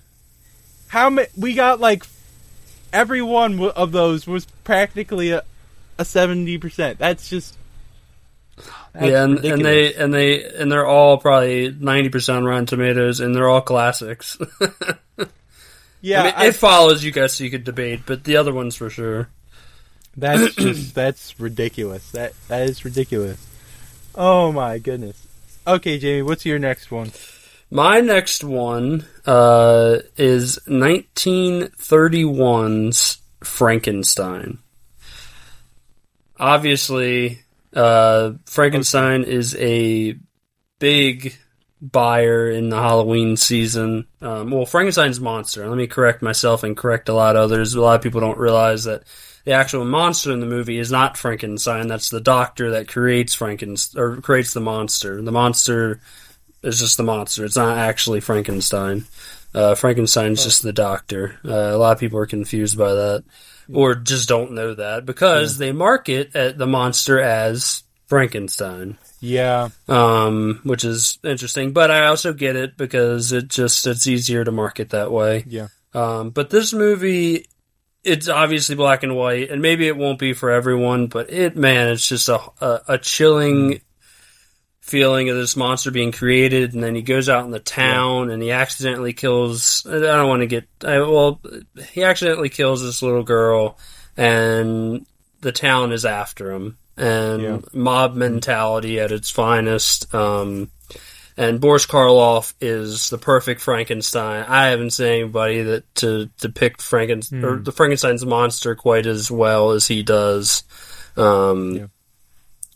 [0.87, 1.27] How many?
[1.37, 2.05] We got like
[2.91, 5.43] every one of those was practically a
[6.03, 6.97] seventy percent.
[6.97, 7.55] That's just
[8.93, 13.19] that's yeah, and, and they and they and they're all probably ninety percent Rotten Tomatoes,
[13.19, 14.37] and they're all classics.
[16.01, 16.21] yeah.
[16.21, 17.03] I mean, I- it follows.
[17.03, 19.29] You guys, you could debate, but the other ones for sure.
[20.19, 22.11] That's just that's ridiculous.
[22.11, 23.45] That that is ridiculous.
[24.15, 25.27] Oh my goodness.
[25.65, 27.11] Okay, Jamie, what's your next one?
[27.71, 34.57] My next one uh, is 1931's Frankenstein.
[36.39, 37.41] Obviously,
[37.75, 40.17] uh, Frankenstein is a
[40.79, 41.35] big
[41.81, 44.07] buyer in the Halloween season.
[44.21, 45.67] Um, well, Frankenstein's monster.
[45.67, 47.75] Let me correct myself and correct a lot of others.
[47.75, 49.03] A lot of people don't realize that
[49.45, 51.87] the actual monster in the movie is not Frankenstein.
[51.87, 55.21] That's the doctor that creates Frankenstein or creates the monster.
[55.21, 56.01] The monster
[56.61, 57.45] is just the monster.
[57.45, 59.05] It's not actually Frankenstein.
[59.53, 61.39] Uh, Frankenstein's just the doctor.
[61.43, 63.23] Uh, a lot of people are confused by that,
[63.73, 70.59] or just don't know that because they market at the monster as Frankenstein, Yeah, um,
[70.63, 71.73] which is interesting.
[71.73, 75.43] But I also get it because it just it's easier to market that way.
[75.47, 75.67] yeah.
[75.95, 77.47] Um, but this movie,
[78.03, 81.07] it's obviously black and white, and maybe it won't be for everyone.
[81.07, 83.81] But it, man, it's just a a, a chilling
[84.81, 88.41] feeling of this monster being created, and then he goes out in the town and
[88.41, 89.85] he accidentally kills.
[89.87, 90.67] I don't want to get.
[90.83, 91.41] I, well,
[91.91, 93.77] he accidentally kills this little girl,
[94.17, 95.05] and
[95.41, 97.57] the town is after him, and Yeah.
[97.73, 100.13] mob mentality at its finest.
[100.13, 100.71] Um,
[101.39, 104.43] and Boris Karloff is the perfect Frankenstein.
[104.45, 109.71] I haven't seen anybody that to depict Franken or the Frankenstein's monster quite as well
[109.71, 110.65] as he does.
[111.15, 111.89] Um,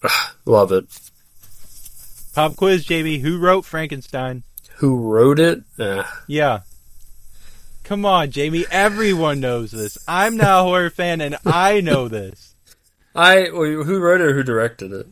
[0.45, 0.85] love it.
[2.33, 3.19] Pop quiz, JB.
[3.19, 4.43] Who wrote Frankenstein?
[4.77, 5.63] Who wrote it?
[5.77, 6.03] Eh.
[6.27, 6.61] Yeah.
[7.83, 8.65] Come on, Jamie.
[8.71, 9.97] Everyone knows this.
[10.07, 12.55] I'm not a horror fan, and I know this.
[13.13, 15.07] I who wrote it or who directed it?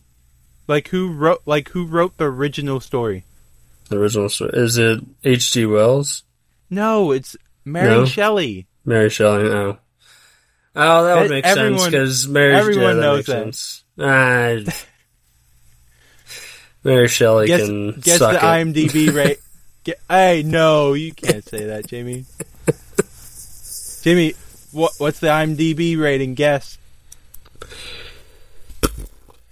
[0.70, 1.42] Like who wrote?
[1.46, 3.26] Like who wrote the original story?
[3.92, 5.66] The original story is it H.G.
[5.66, 6.24] Wells,
[6.70, 8.06] No, it's Mary No?
[8.06, 8.66] Shelley.
[8.86, 9.44] Mary Shelley?
[9.44, 9.78] No.
[10.78, 12.56] Oh, that would make sense everyone- because Mary.
[12.56, 13.32] everyone yeah, knows that.
[13.54, 13.84] sense.
[14.00, 14.56] Ah,
[16.86, 18.42] Mary Shelley Guess, can guess suck the it.
[18.42, 19.40] IMDb rate.
[19.84, 22.24] Ge- hey, no, you can't say that, Jamie.
[24.04, 24.34] Jamie,
[24.72, 26.34] what what's the IMDb rating?
[26.36, 26.78] Guess.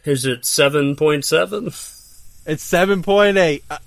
[0.06, 1.66] Is it seven point seven?
[2.46, 3.78] It's seven point eight, uh,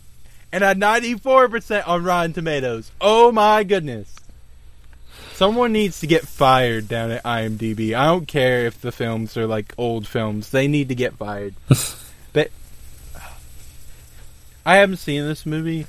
[0.53, 2.91] and a ninety four percent on Rotten Tomatoes.
[3.01, 4.15] Oh my goodness!
[5.33, 7.95] Someone needs to get fired down at IMDb.
[7.95, 11.55] I don't care if the films are like old films; they need to get fired.
[12.33, 12.51] but
[14.65, 15.87] I haven't seen this movie.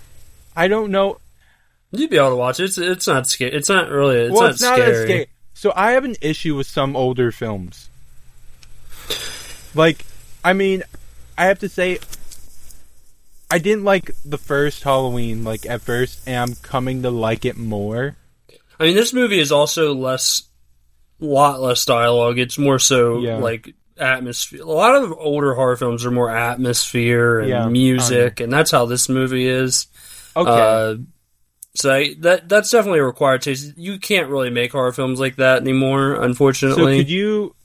[0.56, 1.20] I don't know.
[1.92, 2.66] You'd be able to watch it.
[2.66, 3.52] It's it's not scary.
[3.52, 4.18] It's not really.
[4.22, 5.06] It's well, not it's not scary.
[5.06, 5.28] scary.
[5.54, 7.90] So I have an issue with some older films.
[9.76, 10.06] Like,
[10.44, 10.84] I mean,
[11.38, 12.00] I have to say,
[13.54, 17.56] I didn't like the first Halloween, like, at first, and I'm coming to like it
[17.58, 18.16] more.
[18.80, 20.44] I mean, this movie is also less,
[21.20, 22.40] lot less dialogue.
[22.40, 23.38] It's more so Yeah.
[23.38, 24.62] like atmosphere.
[24.64, 28.88] A lot of older horror films are more atmosphere and Yeah, music, and that's how
[28.88, 29.86] this movie is.
[30.36, 30.50] Okay.
[30.50, 30.96] Uh,
[31.76, 33.78] so I, that that's definitely a required taste.
[33.78, 36.98] You can't really make horror films like that anymore, unfortunately.
[36.98, 37.56] so could you.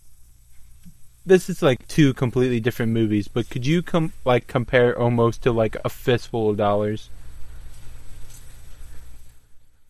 [1.29, 5.53] This is like two completely different movies, but could you com- like compare almost to
[5.53, 7.11] like a fistful of dollars?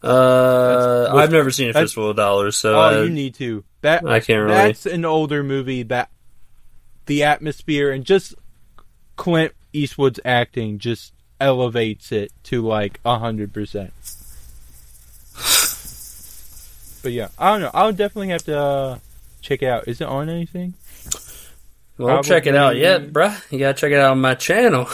[0.02, 3.62] uh, That's- I've never seen a fistful of dollars, so oh, I, you need to.
[3.82, 4.54] That I can't really.
[4.54, 6.10] That's an older movie that
[7.06, 8.34] the atmosphere and just
[9.14, 13.92] Clint Eastwood's acting just elevates it to like a hundred percent.
[17.00, 17.70] But yeah, I don't know.
[17.72, 18.98] I'll definitely have to uh,
[19.40, 19.86] check it out.
[19.86, 20.74] Is it on anything?
[21.98, 23.52] Well, check it out yet, bruh.
[23.52, 24.88] You gotta check it out on my channel.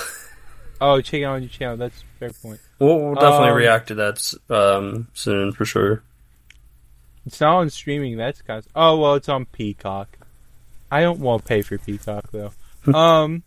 [0.80, 1.76] Oh, check it out on your channel.
[1.76, 2.60] That's a fair point.
[2.78, 6.02] We'll, we'll definitely Um, react to that um, soon for sure.
[7.26, 8.16] It's not on streaming.
[8.16, 8.66] That's of.
[8.74, 10.18] Oh well, it's on Peacock.
[10.90, 12.52] I don't want to pay for Peacock though.
[12.94, 13.44] um.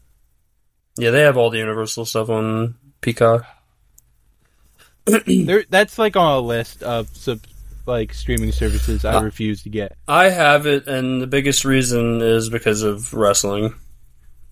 [0.98, 3.46] Yeah, they have all the Universal stuff on Peacock.
[5.06, 7.40] there that's like on a list of sub
[7.88, 9.98] like streaming services I Uh, refuse to get.
[10.08, 13.74] I have it, and the biggest reason is because of wrestling.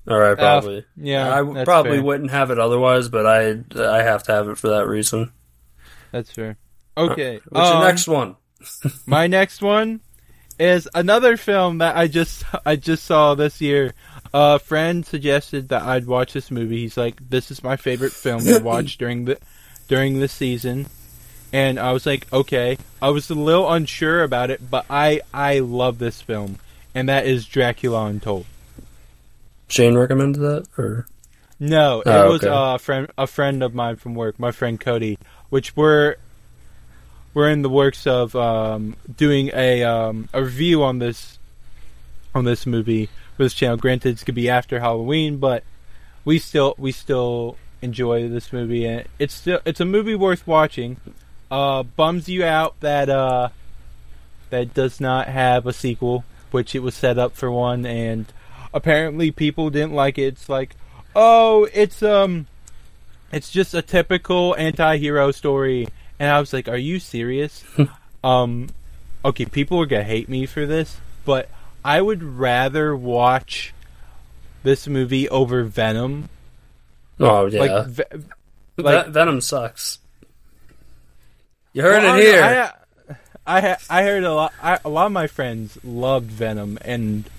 [0.07, 0.85] All right, probably.
[0.97, 2.03] Yeah, I that's probably fair.
[2.03, 5.31] wouldn't have it otherwise, but I I have to have it for that reason.
[6.11, 6.57] That's fair.
[6.97, 8.35] Okay, What's um, your next one?
[9.05, 9.99] my next one
[10.57, 13.93] is another film that I just I just saw this year.
[14.33, 16.81] A friend suggested that I'd watch this movie.
[16.81, 19.37] He's like, "This is my favorite film to watch during the
[19.87, 20.85] during the season,"
[21.55, 25.59] and I was like, "Okay." I was a little unsure about it, but I I
[25.59, 26.57] love this film,
[26.93, 28.45] and that is Dracula Untold.
[29.69, 31.07] Shane recommended that, or
[31.59, 32.51] No, it Oh, was okay.
[32.53, 35.17] a friend a friend of mine from work, my friend Cody,
[35.49, 36.15] which we're
[37.33, 41.39] we're in the works of um, doing a um, a review on this
[42.33, 43.05] on this movie
[43.37, 43.77] for this channel.
[43.77, 45.63] Granted, it's gonna be after Halloween, but
[46.25, 50.97] we still we still enjoy this movie, and it's still it's a movie worth watching.
[51.55, 53.47] Uh, bums you out that uh,
[54.49, 58.25] that does not have a sequel, which it was set up for one, and
[58.73, 60.23] apparently people didn't like it.
[60.33, 60.75] It's like,
[61.15, 62.47] oh, it's um,
[63.31, 65.87] it's just a typical anti-hero story,
[66.19, 67.63] and I was like, are you serious?
[68.23, 68.67] um,
[69.23, 71.49] okay, people are gonna hate me for this, but
[71.85, 73.73] I would rather watch
[74.63, 76.27] this movie over Venom.
[77.21, 78.03] oh yeah, Like, ve-
[78.75, 79.99] like Venom sucks.
[81.75, 82.71] You heard Well, it here.
[83.45, 84.53] I, I, I heard a lot.
[84.63, 87.29] I, a lot of my friends loved Venom, and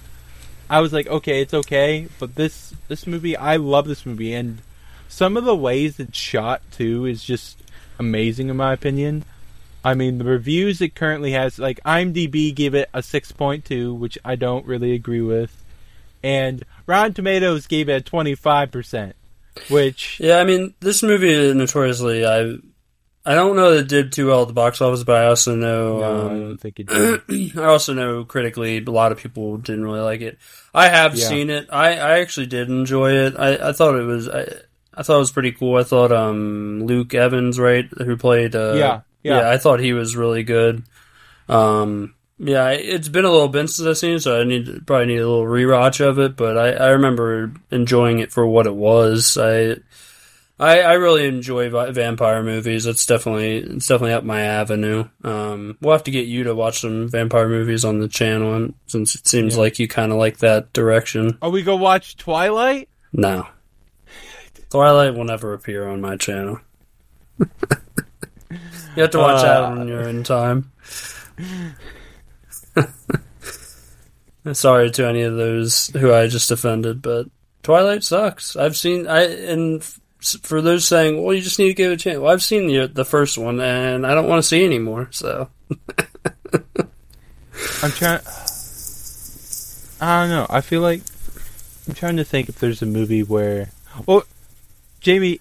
[0.69, 2.09] I was like, okay, it's okay.
[2.19, 4.59] But this this movie, I love this movie, and
[5.09, 7.59] some of the ways it's shot too is just
[7.99, 9.25] amazing in my opinion.
[9.83, 13.95] I mean, the reviews it currently has, like IMDb, give it a six point two,
[13.95, 15.65] which I don't really agree with,
[16.23, 19.17] and Rotten Tomatoes gave it a twenty five percent,
[19.71, 22.59] which Yeah, I mean, this movie notoriously, I
[23.27, 25.55] I don't know that it did too well at the box office, but I also
[25.57, 27.57] know no, I um, don't think it did.
[27.59, 30.39] I also know critically, a lot of people didn't really like it.
[30.73, 31.29] I have Yeah.
[31.29, 31.67] seen it.
[31.71, 33.35] I, I actually did enjoy it.
[33.37, 34.47] I, I thought it was I,
[34.95, 35.77] I thought it was pretty cool.
[35.77, 39.51] I thought um Luke Evans, right, who played uh, Yeah, yeah.
[39.51, 40.85] I thought he was really good.
[41.49, 45.07] Um, yeah, it's been a little bit since I've seen it, so I need probably
[45.07, 46.37] need a little rewatch of it.
[46.37, 49.39] But I, I remember enjoying it for what it was.
[49.41, 49.77] I
[50.59, 52.87] I, I really enjoy vampire movies.
[52.87, 55.07] It's definitely it's definitely up my avenue.
[55.23, 58.75] Um, we'll have to get you to watch some vampire movies on the channel, and
[58.87, 59.61] since it seems Yeah.
[59.61, 61.37] like you kind of like that direction.
[61.43, 62.89] Are we go watch Twilight?
[63.13, 63.47] No,
[64.71, 66.59] Twilight will never appear on my channel.
[67.39, 67.47] you
[68.97, 70.73] have to watch that Uh, when you're in time.
[74.53, 77.27] Sorry to any of those who I just offended, but
[77.63, 78.57] Twilight sucks.
[78.57, 79.85] I've seen I and
[80.21, 82.67] for those saying, "Well, you just need to give it a chance." Well, I've seen
[82.67, 85.09] the the first one, and I don't want to see anymore.
[85.13, 85.49] So
[87.83, 88.21] I'm trying.
[90.01, 90.47] I don't know.
[90.51, 91.03] I feel like
[91.89, 93.71] I'm trying to think if there's a movie where.
[94.07, 94.25] Well,
[95.01, 95.41] Jamie.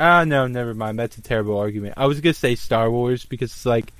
[0.00, 0.98] Ah, no, never mind.
[0.98, 1.94] That's a terrible argument.
[1.96, 3.92] I was gonna say Star Wars because it's like,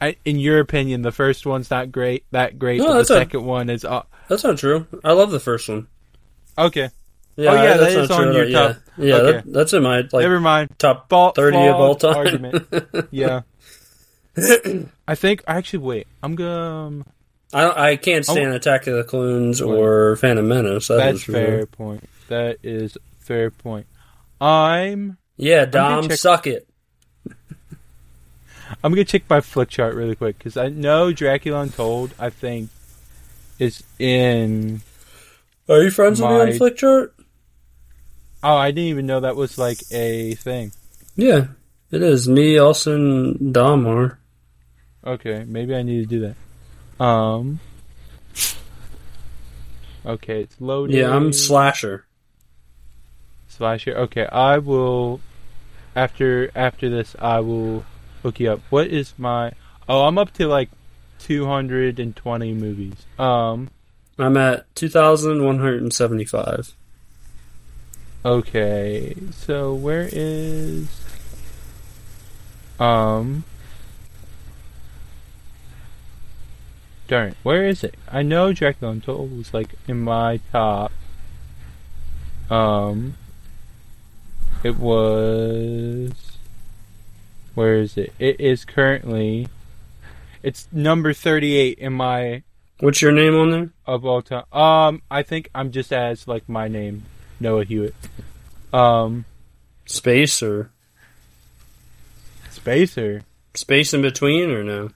[0.00, 3.44] I, in your opinion, the first one's not great, that great, No, but the second
[3.44, 3.84] one is.
[3.84, 4.86] Uh, that's not true.
[5.02, 5.88] I love the first one.
[6.56, 6.90] okay,
[7.36, 9.32] Yeah, Oh, yeah, that's that is not on your yeah, top- yeah, okay.
[9.32, 10.70] that, that's in my like never mind.
[10.78, 12.16] top Fault, thirty of all time.
[12.16, 12.68] Argument.
[13.10, 13.42] Yeah.
[15.06, 16.06] I think actually wait.
[16.22, 17.04] I'm gonna.
[17.52, 20.88] I I can't stand Attack of the Clones or Phantom Menace.
[20.88, 21.66] That That's fair sure.
[21.66, 22.08] point.
[22.28, 23.86] That is fair point.
[24.40, 26.66] I'm Yeah, Dom, check- suck it.
[28.82, 32.12] I'm gonna check my Flickchart really quick because I know Dracula Untold.
[32.18, 32.70] I think
[33.58, 34.82] is in.
[35.68, 37.10] Are you friends with me My- on Flickchart?
[38.44, 40.72] Oh, I didn't even know that was like a thing.
[41.16, 41.46] Yeah,
[41.90, 42.28] it is.
[42.28, 44.18] Me, Austin, Dom are.
[45.02, 46.36] Okay, maybe I need to do that.
[47.02, 47.60] Um.
[50.04, 50.96] Okay, it's loading.
[50.96, 52.04] Yeah, I'm Slasher.
[53.48, 53.96] slasher.
[53.96, 55.22] Okay, I will.
[55.96, 57.86] After after this, I will
[58.22, 58.60] look you up.
[58.68, 59.52] What is my?
[59.88, 60.68] Oh, I'm up to like
[61.20, 63.06] 220 movies.
[63.18, 63.70] Um.
[64.18, 66.76] I'm at 2,175.
[68.24, 70.88] Okay, so where is
[72.80, 73.44] um
[77.06, 77.96] Darn, where is it?
[78.10, 80.90] I know Dracula Untold was like in my top.
[82.48, 83.16] Um
[84.62, 86.38] it was
[87.54, 88.14] where is it?
[88.18, 89.48] It is currently
[90.42, 92.42] it's number 38 in my
[92.80, 93.70] What's your name on there?
[93.86, 94.44] of all time.
[94.50, 97.04] Um I think I'm just as like my name,
[97.44, 97.94] Noah Hewitt.
[98.72, 99.24] Um
[99.86, 100.70] Space or
[102.50, 103.22] Spacer.
[103.54, 104.90] space in between or no?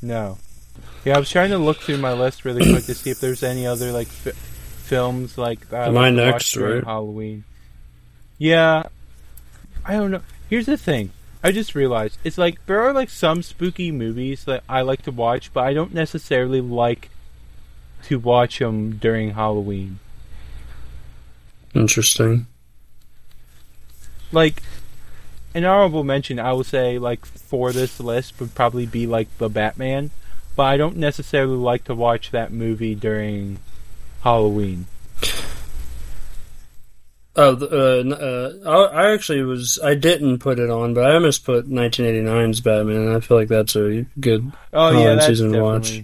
[0.00, 0.38] No.
[1.04, 3.42] Yeah, I was trying to look through my list really quick to see if there's
[3.42, 5.88] any other like fi- films like that.
[5.88, 6.84] Am I watch next, right?
[6.84, 7.44] Halloween.
[8.38, 8.84] Yeah,
[9.84, 10.22] I don't know.
[10.48, 11.10] Here's the thing.
[11.42, 15.10] I just realized it's like there are like some spooky movies that I like to
[15.10, 17.10] watch, but I don't necessarily like
[18.04, 19.98] to watch them during Halloween.
[21.74, 22.46] Interesting.
[24.32, 24.62] Like
[25.54, 29.48] an honorable mention, I will say like for this list would probably be like the
[29.48, 30.10] Batman,
[30.56, 33.58] but I don't necessarily like to watch that movie during
[34.22, 34.86] Halloween.
[37.36, 37.68] Oh, the-
[38.64, 39.78] uh, uh, I actually was.
[39.82, 43.08] I didn't put it on, but I almost put 1989's Batman.
[43.14, 44.52] I feel like that's a good.
[44.72, 46.02] Oh Oh, yeah, that's season to watch.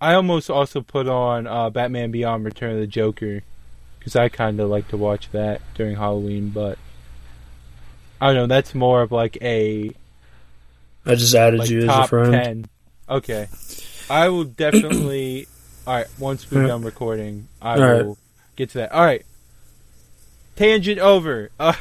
[0.00, 3.42] I almost also put on uh, Batman Beyond: Return of the Joker
[4.06, 6.78] because I kind of like to watch that during Halloween, but
[8.20, 8.46] I don't know.
[8.46, 9.90] That's more of like a
[11.04, 12.32] I just added like you as a friend.
[12.32, 12.68] ten.
[13.08, 13.48] Okay,
[14.08, 15.48] I will definitely.
[15.88, 18.02] all right, once we're done recording, I All right.
[18.04, 18.18] will
[18.54, 18.92] get to that.
[18.92, 19.26] All right,
[20.54, 21.50] tangent over.
[21.58, 21.72] Uh,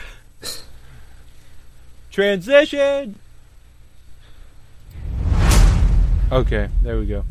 [2.11, 3.19] transition.
[6.31, 7.23] Okay, there we go.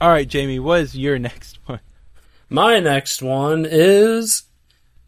[0.00, 1.80] All right, Jamie, what is your next one?
[2.54, 4.44] My next one is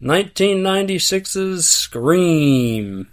[0.02, 3.06] 1996's Scream.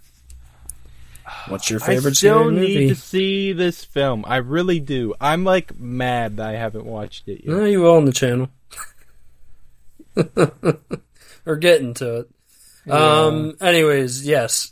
[1.50, 2.42] What's your favorite Scream movie?
[2.42, 2.88] I still need movie?
[2.88, 4.26] to see this film.
[4.28, 5.14] I really do.
[5.22, 7.56] I'm like mad that I haven't watched it yet.
[7.56, 8.50] No, you will on the channel.
[11.46, 12.92] We're getting to it.
[12.92, 13.56] Um.
[13.62, 14.72] Anyways, yes.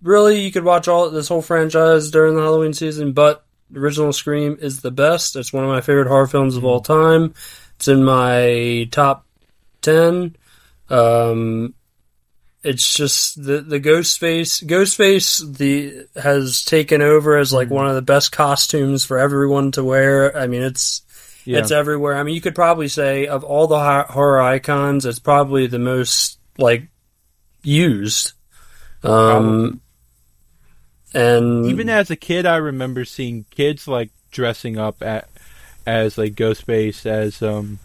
[0.00, 4.12] Really, you could watch all this whole franchise during the Halloween season, but the original
[4.12, 5.34] Scream is the best.
[5.34, 7.34] It's one of my favorite horror films of all time.
[7.76, 9.26] It's in my top
[9.82, 10.36] ten.
[10.88, 11.74] Um.
[12.62, 18.02] it's just the the Ghostface Ghostface the has taken over as like one of the
[18.02, 20.36] best costumes for everyone to wear.
[20.36, 21.02] I mean, it's
[21.44, 21.58] Yeah.
[21.58, 22.16] it's everywhere.
[22.16, 26.38] I mean, you could probably say of all the horror icons, it's probably the most
[26.58, 26.88] like
[27.62, 28.32] used.
[29.04, 29.80] Um,
[31.14, 35.28] and Even as a kid, I remember seeing kids like dressing up at
[35.86, 37.78] as like Ghostface as um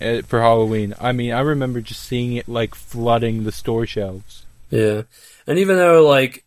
[0.00, 0.94] eh, for Halloween.
[1.00, 4.44] I mean, I remember just seeing it like flooding the store shelves.
[4.70, 5.02] Yeah.
[5.46, 6.44] And even though like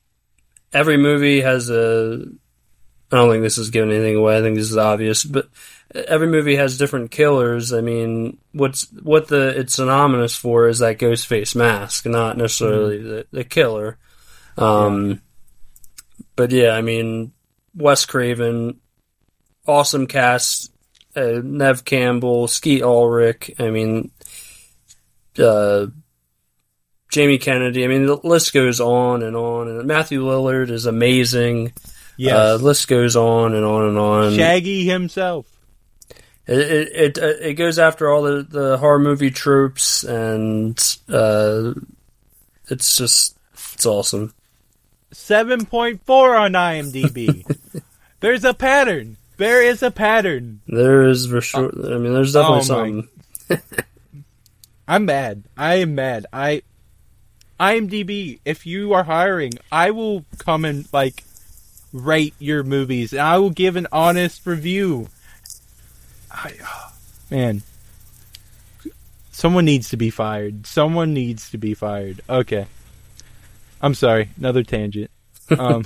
[0.74, 2.26] every movie has a
[3.12, 5.48] I don't think this is giving anything away, I think this is obvious, but
[5.94, 7.72] every movie has different killers.
[7.72, 13.02] I mean, what's what the it's synonymous for is that ghost face mask, not necessarily
[13.02, 13.98] the, the killer.
[14.58, 15.22] Um
[16.36, 17.32] but yeah, I mean
[17.76, 18.80] Wes Craven,
[19.68, 20.72] awesome cast,
[21.16, 24.11] uh, Neve Campbell, Skeet Ulrich, I mean
[25.39, 25.88] uh
[27.11, 27.86] Jamie Kennedy.
[27.86, 29.70] I mean, the list goes on and on.
[29.70, 31.72] And Matthew Lillard is amazing.
[32.18, 34.34] Yeah, Uh, list goes on and on and on.
[34.36, 35.45] Shaggy himself.
[36.47, 40.78] It it, it uh, it goes after all the, the horror movie tropes, and
[41.09, 41.74] uh,
[42.70, 43.38] it's just
[43.74, 44.34] it's awesome.
[45.11, 47.45] Seven point four on IMDb.
[48.20, 49.18] There's a pattern.
[49.38, 50.62] There is a pattern.
[50.68, 51.70] There is for sure.
[51.70, 53.08] I mean, there's definitely Oh something.
[54.88, 55.44] I'm mad.
[55.58, 56.26] I am mad.
[56.32, 56.62] I
[57.60, 61.24] IMDb, if you are hiring, I will come and like
[61.94, 65.08] rate your movies and I will give an honest review.
[66.32, 66.94] I, oh,
[67.32, 67.64] man.
[69.32, 70.66] Someone needs to be fired.
[70.66, 72.22] Someone needs to be fired.
[72.30, 72.68] Okay.
[73.82, 74.30] I'm sorry.
[74.38, 75.12] Another tangent.
[75.60, 75.86] Um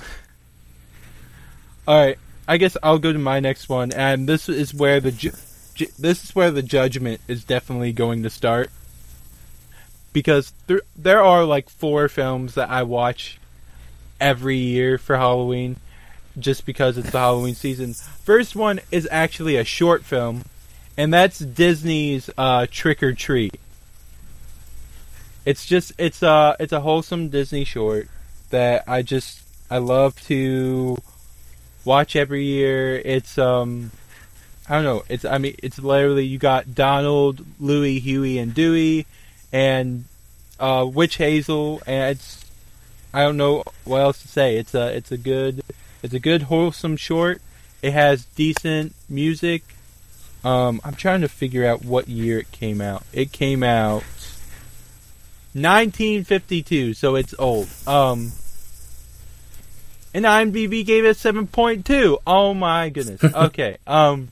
[1.86, 2.18] All right.
[2.50, 5.30] I guess I'll go to my next one and this is where the ju-
[5.76, 8.72] ju- this is where the judgment is definitely going to start
[10.12, 13.38] because there there are like four films that I watch
[14.20, 15.76] every year for Halloween
[16.40, 17.94] just because it's the Halloween season.
[17.94, 20.42] First one is actually a short film
[20.96, 23.60] and that's Disney's uh, Trick or Treat.
[25.46, 28.08] It's just it's a it's a wholesome Disney short
[28.50, 30.98] that I just I love to
[31.84, 32.96] watch every year.
[32.96, 33.90] It's um
[34.68, 35.04] I don't know.
[35.08, 39.06] It's I mean it's literally you got Donald, Louie, Huey, and Dewey,
[39.52, 40.04] and
[40.58, 42.44] uh, Witch Hazel, and it's
[43.12, 44.56] I don't know what else to say.
[44.56, 45.64] It's a it's a good
[46.02, 47.40] it's a good wholesome short.
[47.82, 49.62] It has decent music.
[50.44, 53.02] Um, I'm trying to figure out what year it came out.
[53.12, 54.02] It came out
[55.52, 57.68] 1952, so it's old.
[57.86, 58.32] Um,
[60.14, 62.18] and IMDb gave it 7.2.
[62.26, 63.22] Oh my goodness.
[63.34, 63.76] Okay.
[63.86, 64.28] um,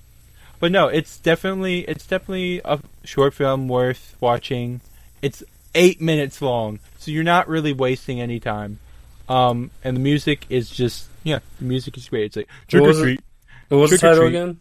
[0.61, 4.81] but no, it's definitely it's definitely a short film worth watching.
[5.22, 5.43] It's
[5.74, 8.81] eight minutes long, so you're not really wasting any time.
[9.29, 12.24] Um, and the music is just yeah, the music is great.
[12.24, 13.03] It's like trick What or was it?
[13.03, 13.20] treat,
[13.68, 14.29] What was the title Treat.
[14.29, 14.61] again?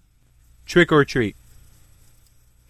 [0.65, 1.35] trick or treat.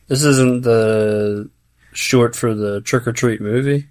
[0.08, 1.50] This isn't the
[1.92, 3.88] short for the Trick or Treat movie.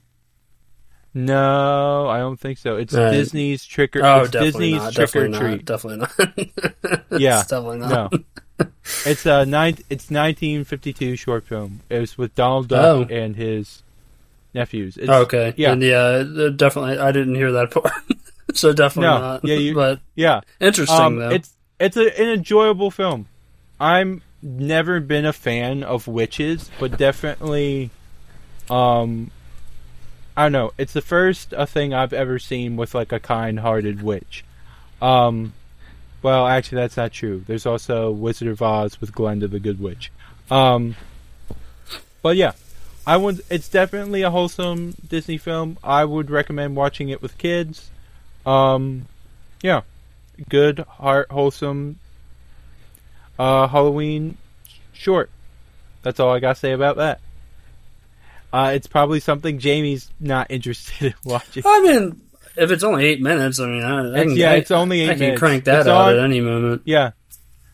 [1.16, 2.76] No, I don't think so.
[2.76, 4.92] It's Uh, Disney's trick or Oh, it's Disney's not.
[4.92, 5.40] trick Definitely or not.
[5.48, 5.64] treat.
[5.64, 7.10] Definitely not.
[7.20, 8.12] Yeah, it's definitely not.
[8.12, 8.66] No,
[9.06, 9.78] it's a nine.
[9.88, 11.80] It's 1952 short film.
[11.88, 13.14] It was with Donald Duck Oh.
[13.14, 13.82] and his
[14.52, 14.98] nephews.
[14.98, 15.54] It's, Oh, okay.
[15.56, 15.72] Yeah.
[15.72, 16.98] And yeah, uh, definitely.
[16.98, 17.90] I didn't hear that part.
[18.52, 19.18] so definitely No.
[19.18, 19.44] not.
[19.44, 20.42] Yeah, you- but yeah.
[20.60, 21.30] interesting Um, though.
[21.30, 23.26] it's it's a, an enjoyable film.
[23.80, 27.88] I'm never been a fan of witches, but definitely,
[28.70, 29.30] um,
[30.37, 30.72] I don't know.
[30.76, 34.45] It's the first uh, thing I've ever seen with like a kind-hearted witch.
[35.01, 35.55] Um,
[36.22, 37.45] well, actually, that's not true.
[37.47, 40.11] There's also Wizard of Oz with Glenda the Good Witch.
[40.51, 40.97] Um,
[42.22, 42.53] but yeah,
[43.07, 43.43] I would.
[43.49, 45.78] It's definitely a wholesome Disney film.
[45.82, 47.91] I would recommend watching it with kids.
[48.45, 49.07] Um,
[49.62, 49.82] yeah,
[50.49, 51.99] good, heart, wholesome
[53.39, 54.37] uh, Halloween
[54.93, 55.30] short.
[56.03, 57.20] That's all I gotta say about that.
[58.57, 61.62] Uh, it's probably something Jamie's not interested in watching.
[61.66, 62.20] I mean,
[62.57, 65.11] if it's only eight minutes, I mean, I, I can, yeah, I- it's only eight
[65.11, 65.38] I can minutes.
[65.38, 66.82] crank that It's out on- at any moment.
[66.86, 67.11] Yeah,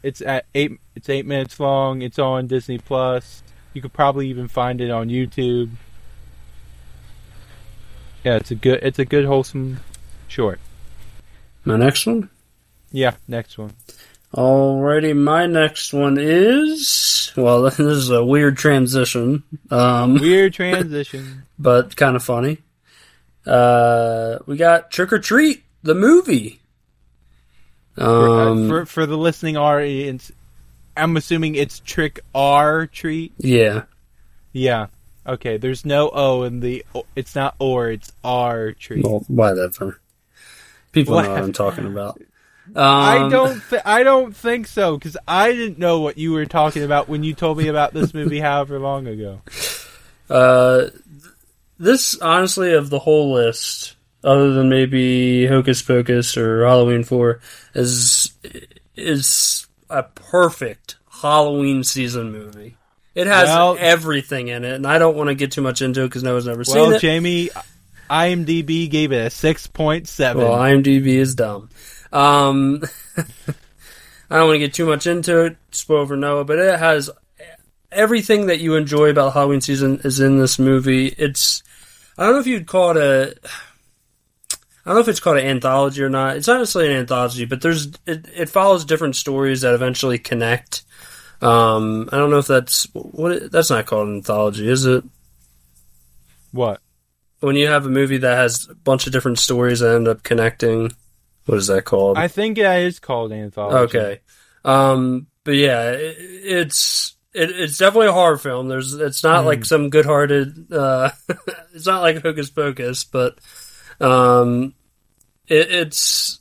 [0.03, 0.73] it's at eight.
[0.97, 2.03] It's eight minutes long.
[2.03, 3.43] It's on Disney Plus.
[3.75, 5.71] You could probably even find it on YouTube.
[8.25, 8.81] Yeah, it's a good.
[8.83, 9.81] It's a good wholesome
[10.29, 10.61] short.
[11.65, 12.29] My next one.
[12.91, 13.73] Yeah, next one.
[14.35, 21.43] Alrighty, my next one is well, this is a weird transition, um, Weird transition.
[21.59, 22.59] but kind of funny.
[23.47, 26.61] Uh, we got Trick or Treat, the movie.
[27.97, 30.33] For, uh, Um, for for the listening audience,
[30.97, 33.33] I'm assuming it's Trick R Treat.
[33.39, 33.83] yeah,
[34.53, 34.87] Yeah.
[35.27, 36.85] Okay, there's no O in the.
[37.15, 37.91] It's not or.
[37.91, 39.03] It's R tree.
[39.05, 40.01] Well, whatever.
[40.91, 41.43] People know what What?
[41.43, 42.21] I'm talking about.
[42.69, 43.61] Um, I don't.
[43.71, 47.25] Th- I don't think so because I didn't know what you were talking about when
[47.25, 49.43] you told me about this movie however long ago.
[50.31, 50.93] Uh, th-
[51.79, 57.41] this honestly of the whole list, other than maybe Hocus Pocus or Halloween Four,
[57.75, 58.33] is
[58.97, 62.77] is a perfect Halloween season movie.
[63.15, 66.03] It has Well- everything in it, and I don't want to get too much into
[66.03, 66.89] it because no one's ever seen it.
[66.91, 66.99] Well.
[67.01, 67.51] Jamie,
[68.09, 70.45] IMDb gave it a six point seven.
[70.45, 71.69] Well, IMDb is dumb.
[72.13, 72.83] Um,
[74.31, 77.11] I don't want to get too much into it, spoil for Noah, but it has
[77.91, 81.09] everything that you enjoy about Halloween season is in this movie.
[81.09, 81.63] It's
[82.17, 83.35] I don't know if you'd call it a
[84.85, 86.37] I don't know if it's called an anthology or not.
[86.37, 90.83] It's not necessarily an anthology, but there's it, it follows different stories that eventually connect.
[91.41, 95.05] Um, I don't know if that's what that's not called an anthology, is it?
[96.53, 96.81] what?
[97.41, 100.23] When you have a movie that has a bunch of different stories that end up
[100.23, 100.93] connecting,
[101.47, 102.19] what is that called?
[102.19, 103.99] I think that is called anthology.
[103.99, 104.21] Okay.
[104.65, 108.69] Um, but yeah, it, it's it, it's definitely a horror film.
[108.69, 110.73] There's it's not like some good-hearted.
[110.73, 111.11] Uh,
[111.75, 113.39] it's not like Hocus Pocus, but
[114.01, 114.75] um,
[115.47, 116.41] it, it's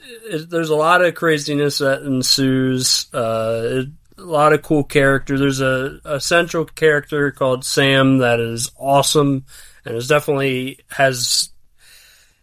[0.00, 3.12] it, there's a lot of craziness that ensues.
[3.12, 3.88] Uh, it,
[4.18, 5.38] a lot of cool character.
[5.38, 9.44] There's a, a central character called Sam that is awesome,
[9.84, 11.49] and is definitely has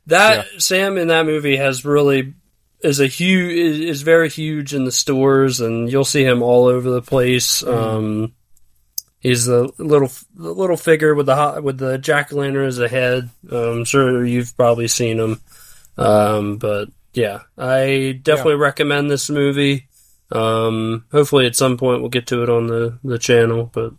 [0.08, 2.34] that Sam in that movie has really
[2.82, 6.90] is a huge is, very huge in the stores, and you'll see him all over
[6.90, 7.64] the place.
[7.64, 8.34] Um,
[9.20, 12.80] he's the little the little figure with the hot, with the jack o' lantern as
[12.80, 13.30] a head.
[13.50, 15.42] I'm sure you've probably seen him,
[15.98, 19.88] um, but yeah, I definitely recommend this movie.
[20.32, 23.94] Um, hopefully, at some point we'll get to it on the the channel, but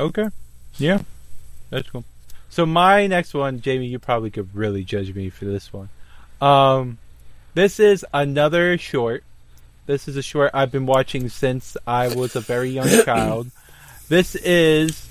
[0.00, 0.28] Okay.
[0.78, 1.02] Yeah.
[1.68, 2.04] That's cool.
[2.50, 5.88] So my next one, Jamie, you probably could really judge me for this one.
[6.40, 6.98] Um
[7.54, 9.24] this is another short.
[9.86, 13.50] This is a short I've been watching since I was a very young child.
[14.08, 15.08] This is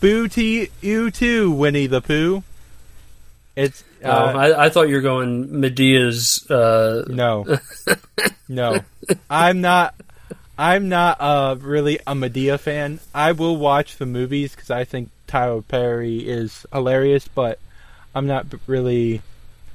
[0.00, 2.42] Boo to You Too, Winnie the Pooh.
[3.56, 6.48] It's uh, uh, I, I thought you were going Madea's.
[6.48, 7.58] Uh, no,
[8.48, 8.80] no,
[9.30, 9.96] I'm not.
[10.58, 12.98] I'm not uh, really a Madea fan.
[13.14, 17.60] I will watch the movies because I think Tyler Perry is hilarious, but
[18.14, 19.22] I'm not really.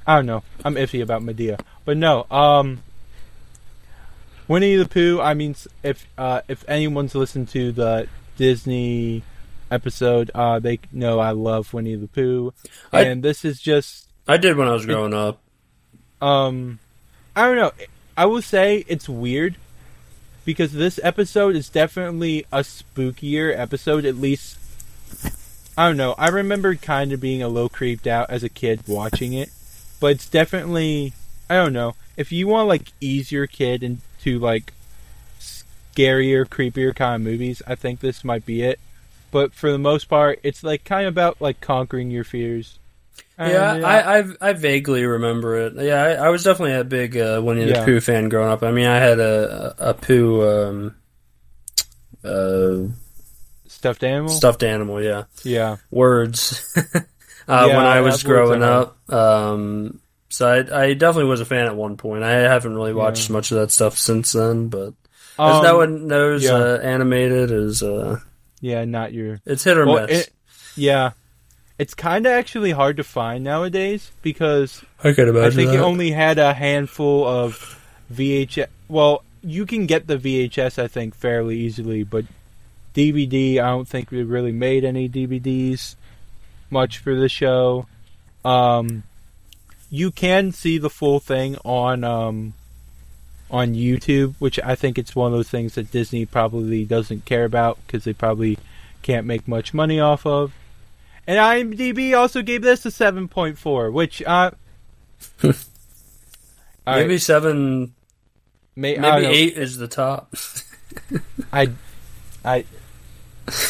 [0.06, 0.42] I don't know.
[0.64, 2.26] I'm iffy about Madea, but no.
[2.30, 2.82] Um,
[4.46, 5.20] Winnie the Pooh.
[5.20, 8.06] I mean, if uh, if anyone's listened to the
[8.36, 9.22] Disney
[9.70, 12.52] episode, uh, they know I love Winnie the Pooh,
[12.92, 15.40] I- and this is just I did when I was growing up.
[16.20, 16.78] um
[17.34, 17.72] I don't know.
[18.16, 19.56] I will say it's weird
[20.44, 24.58] because this episode is definitely a spookier episode at least
[25.76, 26.14] I don't know.
[26.16, 29.50] I remember kind of being a little creeped out as a kid watching it,
[29.98, 31.12] but it's definitely
[31.50, 31.96] I don't know.
[32.16, 34.72] If you want like ease your kid into like
[35.40, 38.78] scarier, creepier kind of movies, I think this might be it.
[39.32, 42.78] But for the most part, it's like kind of about like conquering your fears.
[43.38, 45.74] Yeah, And, I, I I vaguely remember it.
[45.76, 47.84] Yeah, I, I was definitely a big uh, Winnie the Yeah.
[47.84, 48.62] Pooh fan growing up.
[48.62, 50.94] I mean, I had a a, a Pooh um,
[52.22, 52.92] uh,
[53.66, 54.30] stuffed animal.
[54.30, 55.02] stuffed animal.
[55.02, 55.76] Yeah, Yeah.
[55.90, 56.62] words.
[56.94, 57.00] uh,
[57.48, 61.76] Yeah, when I was growing up, um, so I I definitely was a fan at
[61.76, 62.22] one point.
[62.24, 64.94] I haven't really watched much of that stuff since then, but
[65.38, 68.20] as Um, no one knows, uh, animated is uh,
[68.60, 69.40] Yeah, not your.
[69.44, 70.28] it's hit or Well, miss.
[70.28, 70.32] it,
[70.76, 71.10] yeah,
[71.78, 75.78] it's kind of actually hard to find nowadays because I could I think that.
[75.78, 77.80] it only had a handful of
[78.12, 78.68] VHS.
[78.88, 82.24] Well, you can get the VHS, I think, fairly easily, but
[82.94, 85.96] DVD, I don't think we really made any DVDs
[86.70, 87.86] much for the show.
[88.44, 89.02] Um,
[89.90, 92.54] you can see the full thing on um,
[93.50, 97.44] on YouTube, which I think it's one of those things that Disney probably doesn't care
[97.44, 98.58] about because they probably
[99.02, 100.52] can't make much money off of.
[101.26, 104.50] And IMDb also gave this a 7.4, which uh
[106.86, 107.94] All right, maybe seven,
[108.76, 109.32] may, I don't maybe know.
[109.32, 110.34] eight is the top.
[111.52, 111.70] I,
[112.44, 112.64] I,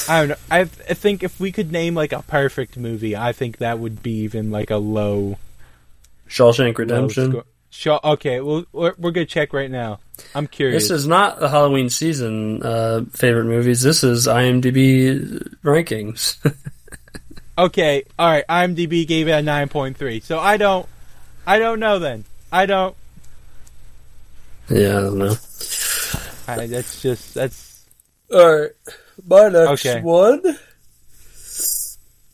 [0.09, 0.37] I don't know.
[0.51, 4.03] I, I think if we could name like a perfect movie, I think that would
[4.03, 5.39] be even like a low.
[6.29, 7.31] Shawshank Redemption.
[7.31, 7.45] score.
[7.71, 8.01] Sure.
[8.03, 8.41] Okay.
[8.41, 9.99] Well, we're, we're gonna check right now.
[10.35, 10.85] I'm curious.
[10.85, 13.83] This is not the Halloween season uh, favorite movies.
[13.83, 16.37] This is IMDb rankings.
[17.59, 18.05] okay.
[18.19, 18.45] All right.
[18.49, 20.23] IMDb gave it a 9.3.
[20.23, 20.89] So I don't.
[21.47, 22.25] I don't know then.
[22.51, 22.97] I don't.
[24.71, 25.37] yeah, I don't know.
[26.49, 27.85] I, that's just that's.
[28.33, 28.71] All right,
[29.29, 30.01] my next Okay.
[30.01, 30.43] one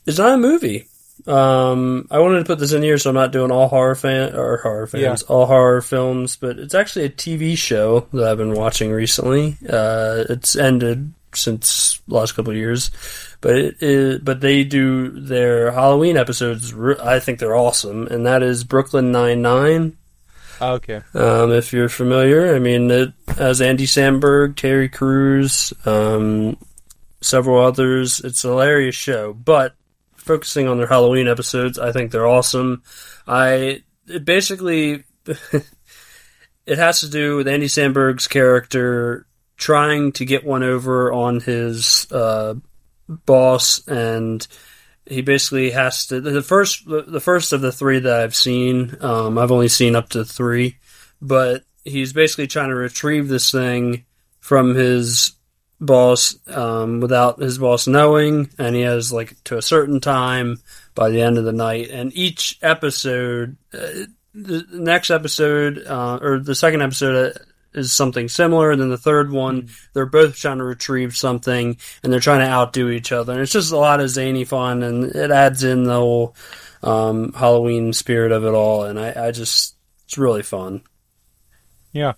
[0.06, 0.86] is not a movie.
[1.26, 4.34] Um, I wanted to put this in here, so I'm not doing all horror fan
[4.34, 8.54] or horror fans, all horror films, but it's actually a TV show that I've been
[8.54, 9.56] watching recently.
[9.68, 12.90] Uh, it's ended since the last couple of years,
[13.40, 16.74] but it is, but they do their Halloween episodes.
[16.74, 19.96] I think they're awesome, and that is Brooklyn Nine Nine.
[20.60, 21.00] Okay.
[21.14, 26.58] Um, if you're familiar, I mean, it has Andy Samberg, Terry Crews, um,
[27.22, 28.20] several others.
[28.20, 29.74] It's a hilarious show, but
[30.16, 32.82] focusing on their Halloween episodes, I think they're awesome.
[33.26, 35.04] I it basically
[36.66, 39.26] it has to do with Andy Samberg's character
[39.60, 42.54] trying to get one over on his uh,
[43.08, 44.46] boss and
[45.06, 48.96] he basically has to the first the first of the three that I've seen.
[49.00, 50.76] Um, I've only seen up to three,
[51.20, 54.04] but he's basically trying to retrieve this thing
[54.38, 55.32] from his
[55.80, 60.60] boss um, without his boss knowing, and he has like to a certain time
[60.94, 61.90] by the end of the night.
[61.90, 67.36] And each episode, uh, the next episode uh, or the second episode.
[67.72, 72.12] Is something similar, and then the third one, they're both trying to retrieve something, and
[72.12, 73.32] they're trying to outdo each other.
[73.32, 76.34] And it's just a lot of zany fun, and it adds in the whole
[76.82, 78.84] um, Halloween spirit of it all.
[78.84, 80.82] And I, I just, it's really fun.
[81.92, 82.14] Yeah.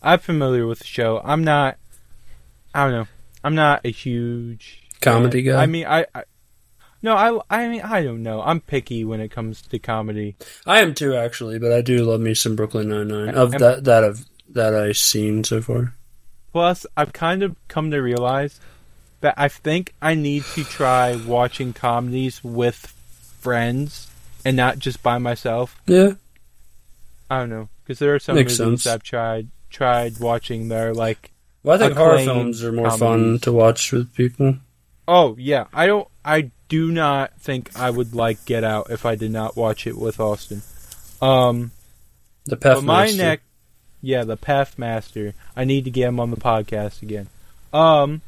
[0.00, 1.20] I'm familiar with the show.
[1.22, 1.76] I'm not.
[2.74, 3.08] I don't know.
[3.44, 5.62] I'm not a huge Comedy guy?
[5.62, 6.24] I mean, I, I.
[7.02, 7.40] No, I.
[7.50, 8.40] I mean, I don't know.
[8.42, 10.36] I'm picky when it comes to comedy.
[10.66, 13.60] I am too, actually, but I do love me some Brooklyn Nine Nine of Am-
[13.60, 15.94] that that of that I've seen so far.
[16.52, 18.60] Plus, I've kind of come to realize
[19.20, 22.76] that I think I need to try watching comedies with
[23.40, 24.08] friends
[24.44, 25.80] and not just by myself.
[25.86, 26.12] Yeah,
[27.30, 28.94] I don't know because there are some Makes movies sense.
[28.94, 30.68] I've tried tried watching.
[30.68, 31.32] They're like,
[31.62, 34.56] well, I think horror films are more fun to watch with people.
[35.08, 36.08] oh yeah, I don't.
[36.24, 39.96] I do not think I would like Get Out if I did not watch it
[39.96, 40.62] with Austin.
[41.22, 41.70] Um,
[42.46, 43.40] The but my neck,
[44.06, 45.34] yeah, the Path Master.
[45.56, 47.28] I need to get him on the podcast again.
[47.72, 48.22] Um,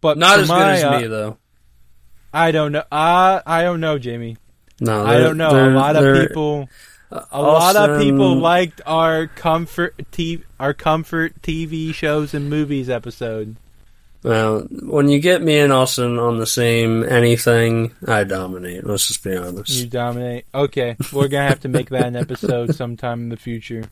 [0.00, 1.38] but not as my, good as uh, me though.
[2.34, 2.82] I don't know.
[2.90, 4.38] I I don't know, Jamie.
[4.80, 5.50] No, I don't know.
[5.50, 6.68] A lot of people,
[7.12, 12.90] uh, a lot of people liked our comfort t- our comfort TV shows and movies
[12.90, 13.54] episode.
[14.26, 18.84] Well, when you get me and Austin on the same anything, I dominate.
[18.84, 19.70] Let's just be honest.
[19.70, 20.46] You dominate.
[20.52, 23.84] Okay, we're gonna have to make that an episode sometime in the future,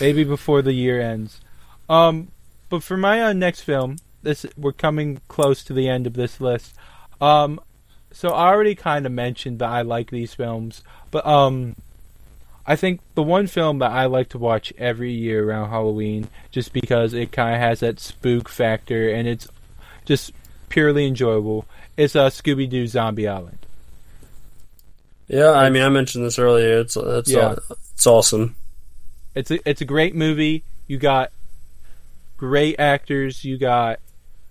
[0.00, 1.42] maybe before the year ends.
[1.90, 2.28] Um,
[2.70, 6.40] but for my uh, next film, this we're coming close to the end of this
[6.40, 6.74] list.
[7.20, 7.60] Um,
[8.12, 11.76] so I already kind of mentioned that I like these films, but um,
[12.66, 16.72] I think the one film that I like to watch every year around Halloween, just
[16.72, 19.48] because it kind of has that spook factor and it's
[20.04, 20.32] just
[20.68, 23.58] purely enjoyable, is uh, Scooby Doo Zombie Island.
[25.28, 26.80] Yeah, I mean, I mentioned this earlier.
[26.80, 27.56] It's it's Yeah.
[27.94, 28.56] it's awesome.
[29.34, 30.62] It's a it's a great movie.
[30.86, 31.32] You got
[32.36, 33.44] great actors.
[33.44, 33.98] You got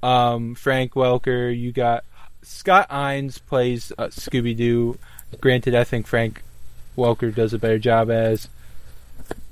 [0.02, 1.56] um, Frank Welker.
[1.56, 2.04] You got
[2.42, 4.98] Scott Innes plays uh, Scooby Doo.
[5.40, 6.42] Granted, I think Frank
[6.98, 8.48] Welker does a better job as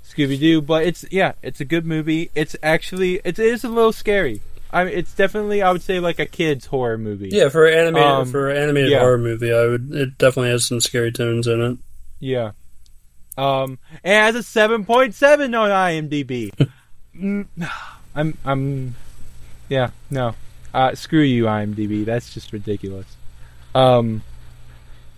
[0.04, 2.32] Scooby Doo, but it's yeah, it's a good movie.
[2.34, 4.42] It's actually it is a little scary.
[4.72, 7.30] I mean, it's definitely I would say like a kids horror movie.
[7.32, 9.00] Yeah, for an animated Um, for an animated yeah.
[9.00, 9.92] horror movie, I would.
[9.94, 11.78] It definitely has some scary tones in it.
[12.20, 12.52] Yeah.
[13.38, 16.52] Um, and it has a seven point seven on IMDb.
[17.16, 17.48] Mm,
[18.16, 18.96] I'm, I'm,
[19.68, 20.36] yeah, no,
[20.74, 22.06] uh, screw you, IMDb.
[22.06, 23.08] That's just ridiculous.
[23.76, 24.24] Um,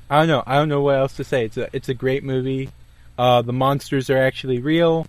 [0.10, 0.44] I don't know.
[0.48, 1.46] I don't know what else to say.
[1.46, 2.70] It's a, it's a great movie.
[3.20, 5.06] Uh, the monsters are actually real.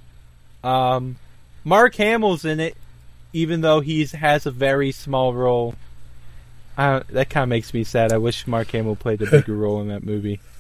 [0.62, 1.16] Um,
[1.64, 2.76] Mark Hamill's in it,
[3.32, 5.74] even though he has a very small role.
[6.76, 8.12] That kind of makes me sad.
[8.12, 10.40] I wish Mark Hamill played a bigger role in that movie.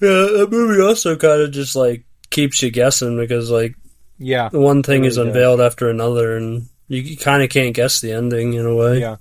[0.00, 3.74] Yeah, that movie also kind of just like keeps you guessing because like
[4.18, 4.48] Yeah.
[4.52, 5.36] one thing It is really does.
[5.36, 9.00] unveiled after another, and you kind of can't guess the ending in a way.
[9.00, 9.16] Yeah.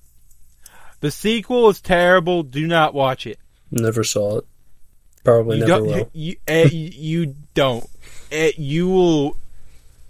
[0.99, 2.43] The sequel is terrible.
[2.43, 3.39] Do not watch it.
[3.71, 4.45] Never saw it.
[5.23, 6.09] Probably You never will.
[6.13, 7.89] You, eh, you don't.
[8.31, 9.37] Eh, you will.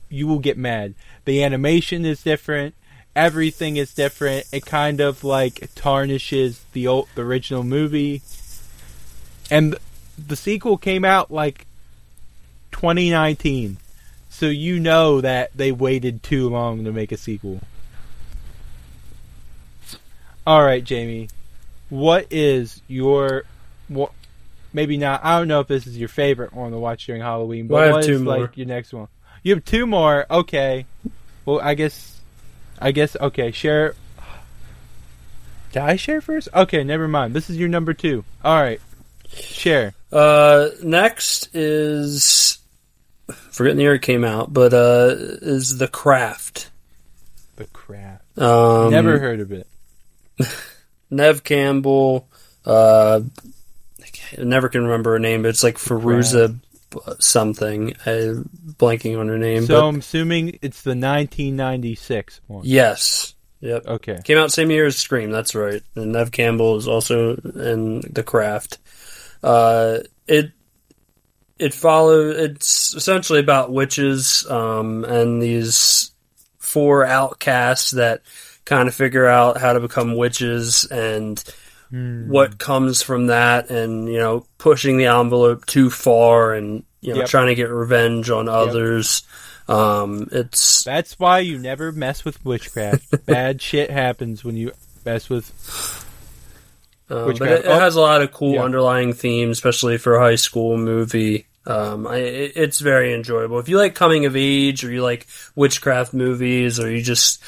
[0.10, 0.96] You will get mad.
[1.28, 2.74] The animation is different.
[3.14, 4.46] Everything is different.
[4.54, 8.22] It kind of like tarnishes the old, the original movie.
[9.52, 9.76] And
[10.18, 11.66] the sequel came out like
[12.72, 13.76] 2019,
[14.30, 17.60] so you know that they waited too long to make a sequel.
[20.46, 21.28] All right, Jamie.
[21.90, 23.44] What is your
[23.90, 24.14] what?
[24.72, 25.26] Maybe not.
[25.26, 27.84] I don't know if this is your favorite one to watch during Halloween, but Well,
[27.84, 28.38] I have two more.
[28.40, 29.10] like your next one?
[29.44, 30.26] You have two more.
[30.32, 30.86] Okay.
[31.48, 32.20] Well, I guess
[32.78, 33.52] I guess okay.
[33.52, 33.96] Share.
[35.72, 36.50] Did I share first?
[36.54, 37.34] Okay, never mind.
[37.34, 38.26] This is your number two.
[38.44, 38.82] All right,
[39.30, 39.94] share.
[40.12, 42.58] Uh, next is
[43.52, 46.70] forgetting the year it came out, but uh, is the Craft.
[47.56, 48.38] The Craft.
[48.38, 49.68] Um, Never heard of it.
[51.10, 52.28] Neve Campbell.
[52.66, 53.22] Uh,
[54.38, 56.60] I never can remember her name, but it's like Fairuza
[57.20, 57.94] something.
[58.06, 59.66] I'm blanking on her name.
[59.66, 62.62] So but I'm assuming it's the 1996 one.
[62.66, 63.86] yes, yep.
[63.86, 64.20] Okay.
[64.24, 65.32] Came out same year as Scream.
[65.32, 65.82] That's right.
[65.96, 68.80] And Neve Campbell is also in The Craft.
[69.44, 70.52] Uh, it
[71.60, 72.38] it follows.
[72.38, 76.12] It's essentially about witches um, and these
[76.60, 78.22] four outcasts that
[78.66, 81.42] kind of figure out how to become witches and
[81.90, 82.30] Hmm.
[82.30, 87.20] what comes from that, and you know, pushing the envelope too far, and you know,
[87.22, 87.30] Yep.
[87.30, 89.24] trying to get revenge on others.
[89.70, 93.26] Um, it's That's why you never mess with witchcraft.
[93.26, 94.72] Bad shit happens when you
[95.06, 95.52] mess with.
[97.10, 98.64] Which but it, it has a lot of cool yeah.
[98.64, 101.48] underlying themes, especially for a high school movie.
[101.66, 103.60] Um, I, it- it's very enjoyable.
[103.60, 105.26] If you like coming of age, or you like
[105.56, 107.42] witchcraft movies, or you just,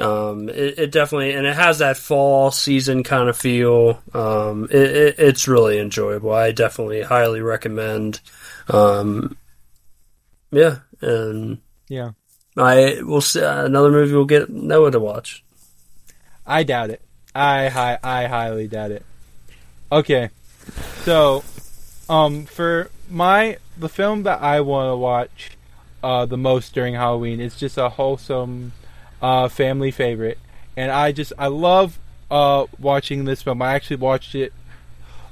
[0.00, 4.02] um, it, it definitely and it has that fall season kind of feel.
[4.14, 6.32] Um, it, it, it's really enjoyable.
[6.32, 8.20] I definitely highly recommend.
[8.68, 9.36] Um,
[10.50, 12.12] yeah, and Yeah.
[12.56, 15.44] I will see another movie we'll get Noah to watch.
[16.46, 17.00] I doubt it.
[17.34, 19.04] I hi- I highly doubt it.
[19.92, 20.30] Okay,
[21.04, 21.44] so
[22.08, 25.50] um for my the film that I want to watch
[26.02, 28.72] uh the most during Halloween is just a wholesome
[29.22, 30.38] uh family favorite,
[30.76, 31.98] and I just I love
[32.30, 33.60] uh watching this film.
[33.62, 34.52] I actually watched it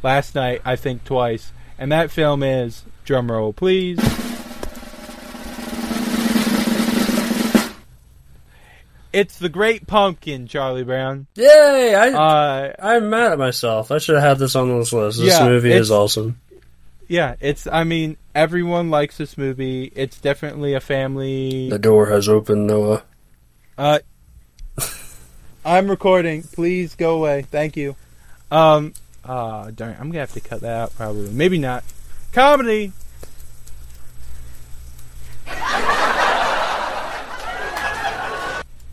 [0.02, 3.98] last night, I think twice, and that film is drumroll please.
[9.10, 11.26] It's the Great Pumpkin, Charlie Brown.
[11.34, 11.94] Yay!
[11.94, 13.90] I Uh, I'm mad at myself.
[13.90, 15.18] I should have had this on this list.
[15.18, 16.38] This Yeah, movie is awesome.
[17.08, 17.66] yeah, it's.
[17.66, 19.90] I mean, everyone likes this movie.
[19.96, 21.70] It's definitely a family.
[21.70, 23.02] The door has opened, Noah.
[23.78, 24.00] Uh,
[25.64, 26.42] I'm recording.
[26.42, 27.42] Please go away.
[27.42, 27.94] Thank you.
[28.50, 28.92] Um.
[29.24, 29.96] Ah, darn.
[30.00, 30.96] I'm gonna have to cut that out.
[30.96, 31.30] Probably.
[31.30, 31.84] Maybe not.
[32.32, 32.92] Comedy.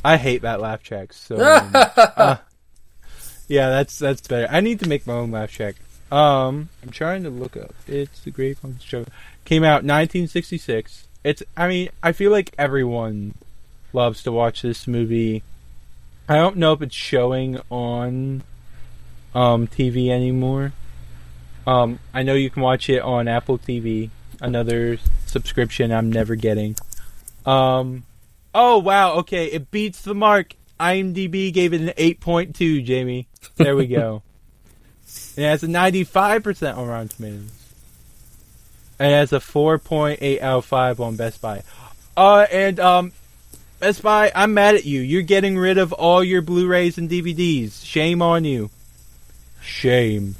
[0.03, 1.35] I hate that laugh track so.
[1.73, 1.73] much.
[1.97, 2.37] Uh,
[3.47, 4.47] yeah, that's that's better.
[4.51, 5.77] I need to make my own laugh track.
[6.11, 7.73] Um, I'm trying to look up.
[7.87, 9.05] It's the Great Pumpkin Show.
[9.45, 11.07] Came out 1966.
[11.23, 11.41] It's.
[11.57, 13.33] I mean, I feel like everyone
[13.95, 15.41] loves to watch this movie.
[16.29, 18.43] I don't know if it's showing on
[19.33, 20.73] um TV anymore.
[21.65, 24.11] Um, I know you can watch it on Apple TV.
[24.39, 26.75] Another subscription I'm never getting.
[27.45, 28.05] Um,
[28.53, 30.55] oh wow, okay, it beats the mark.
[30.79, 33.27] IMDb gave it an 8.2, Jamie.
[33.55, 34.23] There we go.
[35.37, 37.51] it has a 95% on Rotten Tomatoes.
[38.99, 41.63] And it has a 4.8 out of 5 on Best Buy.
[42.17, 43.11] Uh, and, um,
[43.79, 45.01] Best Buy, I'm mad at you.
[45.01, 47.85] You're getting rid of all your Blu-rays and DVDs.
[47.85, 48.69] Shame on you.
[49.61, 50.35] Shame.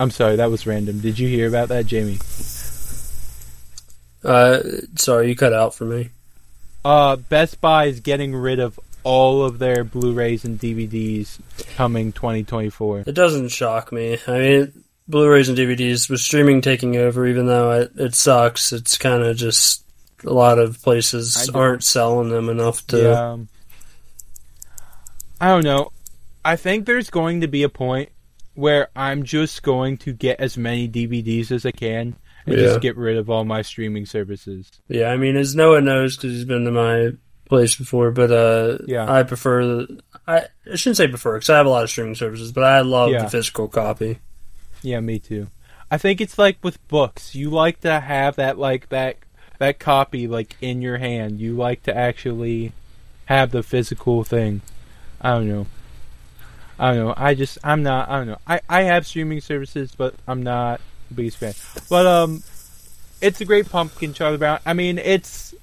[0.00, 1.00] I'm sorry, that was random.
[1.00, 2.18] Did you hear about that, Jamie?
[4.24, 4.60] Uh,
[4.96, 6.10] sorry, you cut out for me.
[6.84, 11.38] Uh, Best Buy is getting rid of all of their Blu-rays and DVDs
[11.76, 13.04] coming 2024.
[13.06, 14.18] It doesn't shock me.
[14.26, 18.72] I mean, Blu-rays and DVDs with streaming taking over, even though it, it sucks.
[18.72, 19.83] It's kind of just
[20.24, 22.98] a lot of places aren't selling them enough to.
[22.98, 23.36] Yeah.
[25.40, 25.90] I don't know.
[26.44, 28.10] I think there's going to be a point
[28.54, 32.16] where I'm just going to get as many DVDs as I can
[32.46, 32.66] and Yeah.
[32.68, 34.70] just get rid of all my streaming services.
[34.88, 37.10] Yeah, I mean, as Noah knows because he's been to my
[37.48, 39.10] place before, but uh, Yeah.
[39.12, 40.00] I prefer the.
[40.26, 42.80] I, I shouldn't say prefer because I have a lot of streaming services, but I
[42.80, 43.24] love Yeah.
[43.24, 44.18] the physical copy.
[44.82, 45.48] Yeah, me too.
[45.90, 47.34] I think it's like with books.
[47.34, 49.16] You like to have that like that
[49.58, 51.40] that copy like in your hand.
[51.40, 52.72] You like to actually
[53.26, 54.60] have the physical thing.
[55.20, 55.66] I don't know.
[56.78, 57.14] I don't know.
[57.16, 58.38] I just I'm not I don't know.
[58.46, 61.54] I I have streaming services, but I'm not the biggest fan.
[61.88, 62.42] But um
[63.20, 64.58] it's a great pumpkin Charlie Brown.
[64.66, 65.54] I mean, it's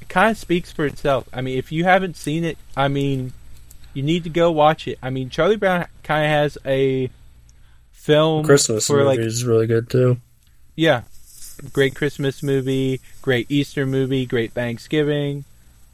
[0.00, 1.28] it kind of speaks for itself.
[1.32, 3.32] I mean, if you haven't seen it, I mean,
[3.94, 4.98] you need to go watch it.
[5.02, 7.10] I mean, Charlie Brown kind of has a
[7.92, 10.18] film Christmas for movie like is really good too.
[10.76, 11.02] yeah,
[11.72, 15.44] great Christmas movie, great Easter movie, great Thanksgiving.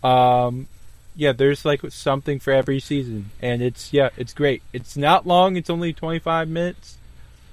[0.03, 0.67] Um,
[1.15, 4.63] yeah, there's like something for every season, and it's yeah, it's great.
[4.73, 6.97] It's not long; it's only 25 minutes,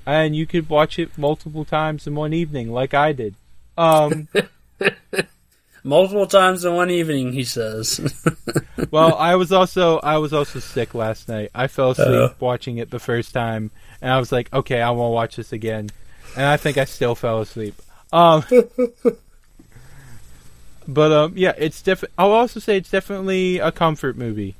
[0.05, 3.35] and you could watch it multiple times in one evening, like I did.
[3.77, 4.27] Um,
[5.83, 7.99] Multiple times in one evening, he says.
[8.91, 11.51] Well, I was also I was also sick last night.
[11.53, 12.33] I fell asleep Uh.
[12.39, 15.89] watching it the first time, and I was like, okay, I won't watch this again.
[16.35, 17.75] And I think I still fell asleep.
[18.11, 18.43] Um,
[20.87, 24.55] but um, yeah, it's def- I'll also say it's definitely a comfort movie.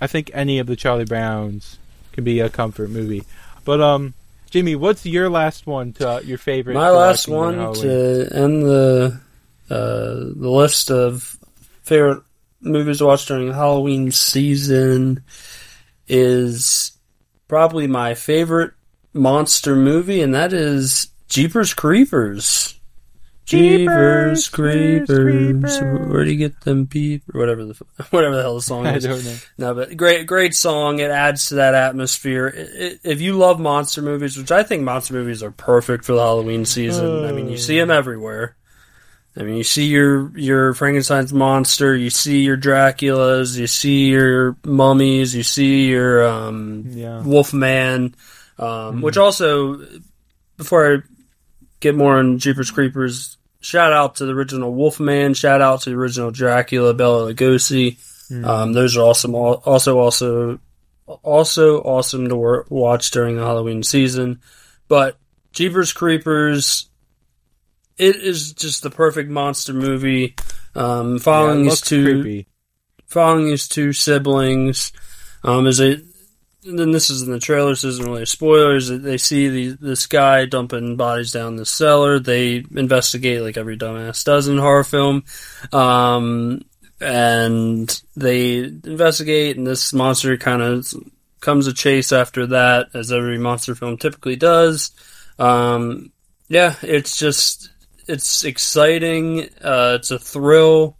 [0.00, 1.78] I think any of the Charlie Browns
[2.12, 3.24] can be a comfort movie.
[3.64, 4.14] But um,
[4.50, 6.74] Jimmy, what's your last one to uh, your favorite?
[6.74, 9.20] My last one to end the
[9.70, 11.36] uh, the list of
[11.82, 12.22] favorite
[12.60, 15.22] movies to watch during Halloween season
[16.06, 16.92] is
[17.48, 18.72] probably my favorite
[19.12, 22.78] monster movie, and that is Jeepers Creepers.
[23.44, 25.80] Jeepers Creepers, Creepers.
[26.10, 27.74] where do you get them peep or whatever the
[28.10, 29.04] whatever the hell the song I is?
[29.04, 29.36] don't know.
[29.58, 30.98] No, but great, great song.
[30.98, 32.46] It adds to that atmosphere.
[32.48, 36.12] It, it, if you love monster movies, which I think monster movies are perfect for
[36.12, 37.24] the Halloween season.
[37.24, 38.56] I mean, you see them everywhere.
[39.36, 44.56] I mean, you see your your Frankenstein's monster, you see your Draculas, you see your
[44.64, 47.20] mummies, you see your um, Yeah.
[47.22, 48.14] Wolfman,
[48.60, 49.84] um, which also,
[50.56, 50.98] before I
[51.84, 55.96] get more on Jeepers Creepers, shout out to the original Wolfman, shout out to the
[55.96, 57.98] original Dracula, Bela Lugosi.
[58.44, 59.34] Um, those are awesome.
[59.34, 60.58] Also, also,
[61.22, 64.40] also awesome to watch during the Halloween season.
[64.88, 65.18] But
[65.52, 66.88] Jeepers Creepers,
[67.98, 70.34] it is just the perfect monster movie.
[70.74, 72.48] Um, following it his two creepy.
[73.06, 74.92] following his two siblings.
[75.44, 76.13] Um, they, and
[76.64, 78.76] then this is in the trailer, this isn't really a spoiler.
[78.76, 82.18] Is that they see the, this guy dumping bodies down the cellar.
[82.18, 85.24] They investigate like every dumbass does in horror film.
[85.72, 86.64] Um,
[87.00, 90.92] and they investigate, and this monster kind of
[91.40, 94.92] comes a chase after that, as every monster film typically does.
[95.38, 96.12] Um,
[96.48, 97.70] yeah, it's just
[98.08, 99.48] it's exciting.
[99.60, 100.96] Uh, it's a thrill.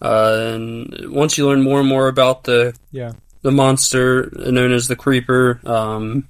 [0.00, 3.12] Uh, and once you learn more and more about the Yeah.
[3.44, 6.26] The monster known as the creeper, um,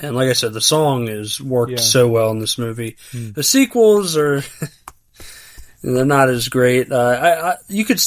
[0.00, 1.78] and like I said, the song is worked Yeah.
[1.78, 2.96] so well in this movie.
[3.12, 3.32] Hmm.
[3.32, 4.42] The sequels are
[5.82, 6.92] they're not as great.
[6.92, 7.98] Uh, I, I you could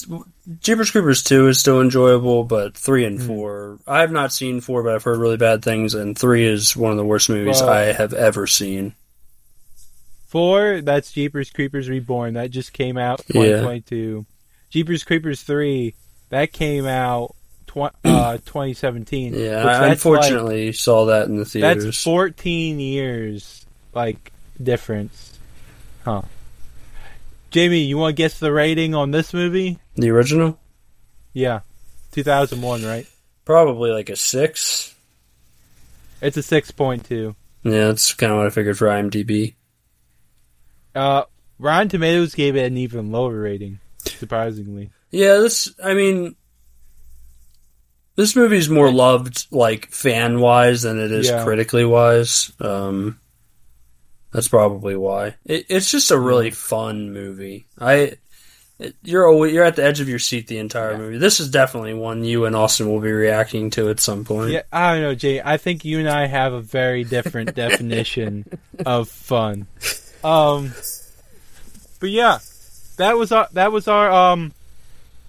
[0.59, 3.27] Jeepers Creepers two is still enjoyable, but three and Hmm.
[3.27, 6.77] four I have not seen four, but I've heard really bad things, and three is
[6.77, 8.93] one of the worst movies Well- I have ever seen.
[10.27, 12.33] Four, that's Jeepers Creepers Reborn.
[12.35, 13.33] That just came out Yeah.
[13.61, 14.25] 2022.
[14.71, 15.93] Jeepers Creepers 3,
[16.29, 17.35] that came out
[17.73, 19.33] tw- uh, 2017.
[19.33, 21.83] Yeah, I unfortunately saw that in the like- theaters.
[21.85, 25.37] that's 14 years, like, difference.
[26.05, 26.21] Huh.
[27.51, 29.77] Jamie, you want to guess the rating on this movie?
[29.95, 30.59] the original,
[31.33, 31.59] Yeah.
[32.13, 33.07] 2001, right?
[33.45, 34.95] probably like a six.
[36.21, 37.35] It's a 6.2.
[37.63, 39.55] Yeah, that's kind of what I figured for IMDb.
[40.95, 41.23] Uh,
[41.59, 44.91] Rotten Tomatoes gave it an even lower rating, surprisingly.
[45.11, 45.73] Yeah, this.
[45.83, 46.35] I mean,
[48.15, 51.43] this movie's more loved like fan wise than it is Yeah.
[51.43, 52.51] critically wise.
[52.59, 53.19] Um,
[54.31, 55.35] that's probably why.
[55.45, 57.65] It, it's just a really fun movie.
[57.79, 58.13] I.
[58.79, 60.97] It, you're always, you're at the edge of your seat the entire Yeah.
[60.97, 61.17] movie.
[61.19, 64.49] This is definitely one you and Austin will be reacting to at some point.
[64.51, 65.39] Yeah, I don't know, Jay.
[65.39, 68.45] I think you and I have a very different definition
[68.83, 69.67] of fun.
[70.23, 70.73] Um,
[71.99, 72.39] but yeah,
[72.97, 74.53] that was our that was our um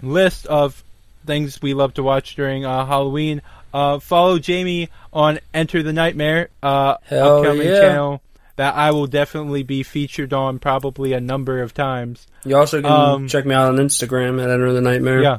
[0.02, 0.82] list of
[1.26, 3.42] things we love to watch during uh, Halloween.
[3.72, 7.80] Uh, follow Jamie on Enter the Nightmare, uh, upcoming yeah.
[7.80, 8.22] channel
[8.56, 12.26] that I will definitely be featured on probably a number of times.
[12.44, 15.22] You also can Um, check me out on Instagram at Enter the Nightmare.
[15.22, 15.38] Yeah,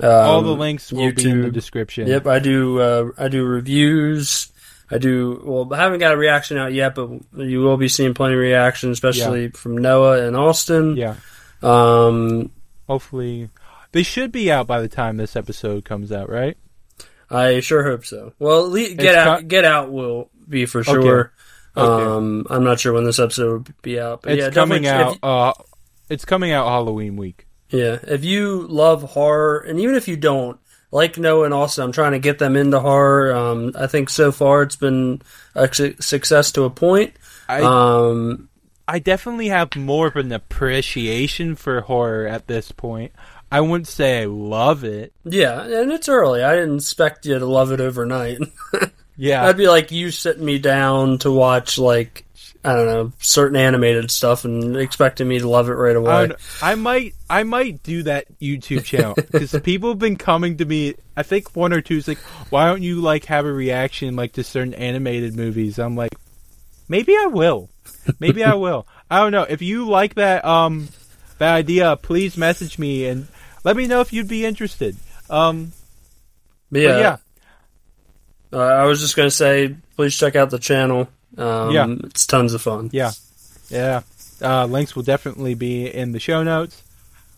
[0.00, 2.08] Um, all the links will be in the description.
[2.08, 2.80] Yep, I do.
[2.80, 4.48] Uh, I do reviews.
[4.90, 5.40] I do.
[5.44, 8.40] Well, I haven't got a reaction out yet, but you will be seeing plenty of
[8.40, 10.96] reactions, especially from Noah and Austin.
[10.96, 11.14] Yeah.
[11.62, 12.50] Um,
[12.88, 13.48] Hopefully,
[13.92, 16.56] they should be out by the time this episode comes out, right?
[17.30, 18.32] I sure hope so.
[18.38, 19.48] Well, get It's out.
[19.48, 21.32] get out will be for sure.
[21.74, 22.04] Okay.
[22.04, 25.16] Um, I'm not sure when this episode will be out, but It's yeah, coming out.
[25.22, 25.52] uh,
[26.10, 27.46] it's coming out Halloween week.
[27.70, 30.58] Yeah, if you love horror, and even if you don't
[30.90, 33.34] like Noah and Austin, I'm trying to get them into horror.
[33.34, 35.22] Um, I think so far it's been
[35.54, 37.14] a su- success to a point.
[37.48, 38.50] I Um,
[38.86, 43.12] I definitely have more of an appreciation for horror at this point.
[43.52, 45.12] I wouldn't say I love it.
[45.24, 46.42] Yeah, and it's early.
[46.42, 48.38] I didn't expect you to love it overnight.
[49.14, 52.24] Yeah, That'd be like you sitting me down to watch like
[52.64, 56.28] I don't know certain animated stuff and expecting me to love it right away.
[56.28, 60.64] don't- I might I might do that YouTube channel because people have been coming to
[60.64, 60.94] me.
[61.14, 64.32] I think one or two is like, why don't you like have a reaction like
[64.32, 65.78] to certain animated movies?
[65.78, 66.14] I'm like,
[66.88, 67.68] maybe I will.
[68.18, 68.86] Maybe I will.
[69.10, 70.88] I don't know if you like that um
[71.38, 73.28] that idea, please message me and
[73.64, 74.96] let me know if you'd be interested.
[75.30, 75.72] Um,
[76.70, 77.16] yeah, yeah,
[78.52, 81.08] Uh, I was just gonna say, please check out the channel.
[81.38, 81.86] Um, Yeah.
[82.04, 82.90] it's tons of fun.
[82.92, 83.12] yeah,
[83.70, 84.02] yeah.
[84.42, 86.82] Uh, links will definitely be in the show notes.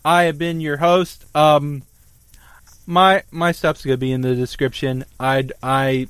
[0.03, 1.25] I have been your host.
[1.35, 1.83] Um,
[2.85, 5.05] my my stuff's gonna be in the description.
[5.19, 6.07] I I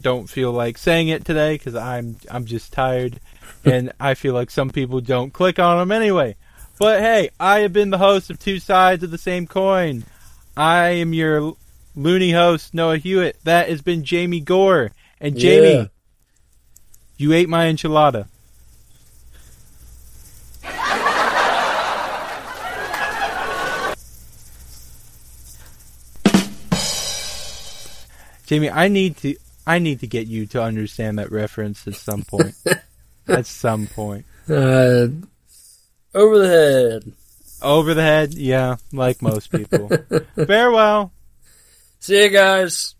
[0.00, 3.20] don't feel like saying it today because I'm I'm just tired,
[3.64, 6.36] and I feel like some people don't click on them anyway.
[6.82, 10.02] But hey, I have been the host of Two Sides of the Same Coin.
[10.56, 11.54] I am your
[11.94, 13.36] loony host, Noah Hewitt.
[13.44, 14.90] That has been Jamie Gore.
[15.20, 15.86] And Jamie, Yeah.
[17.18, 18.26] you ate my enchilada.
[28.46, 32.22] Jamie, I need to I need to get you to understand that reference at some
[32.22, 32.54] point.
[33.28, 34.24] at some point.
[34.48, 35.06] Uh,
[36.14, 37.12] over the head.
[37.62, 39.88] Over the head, yeah, like most people.
[40.46, 41.12] Farewell.
[42.00, 42.94] See you guys.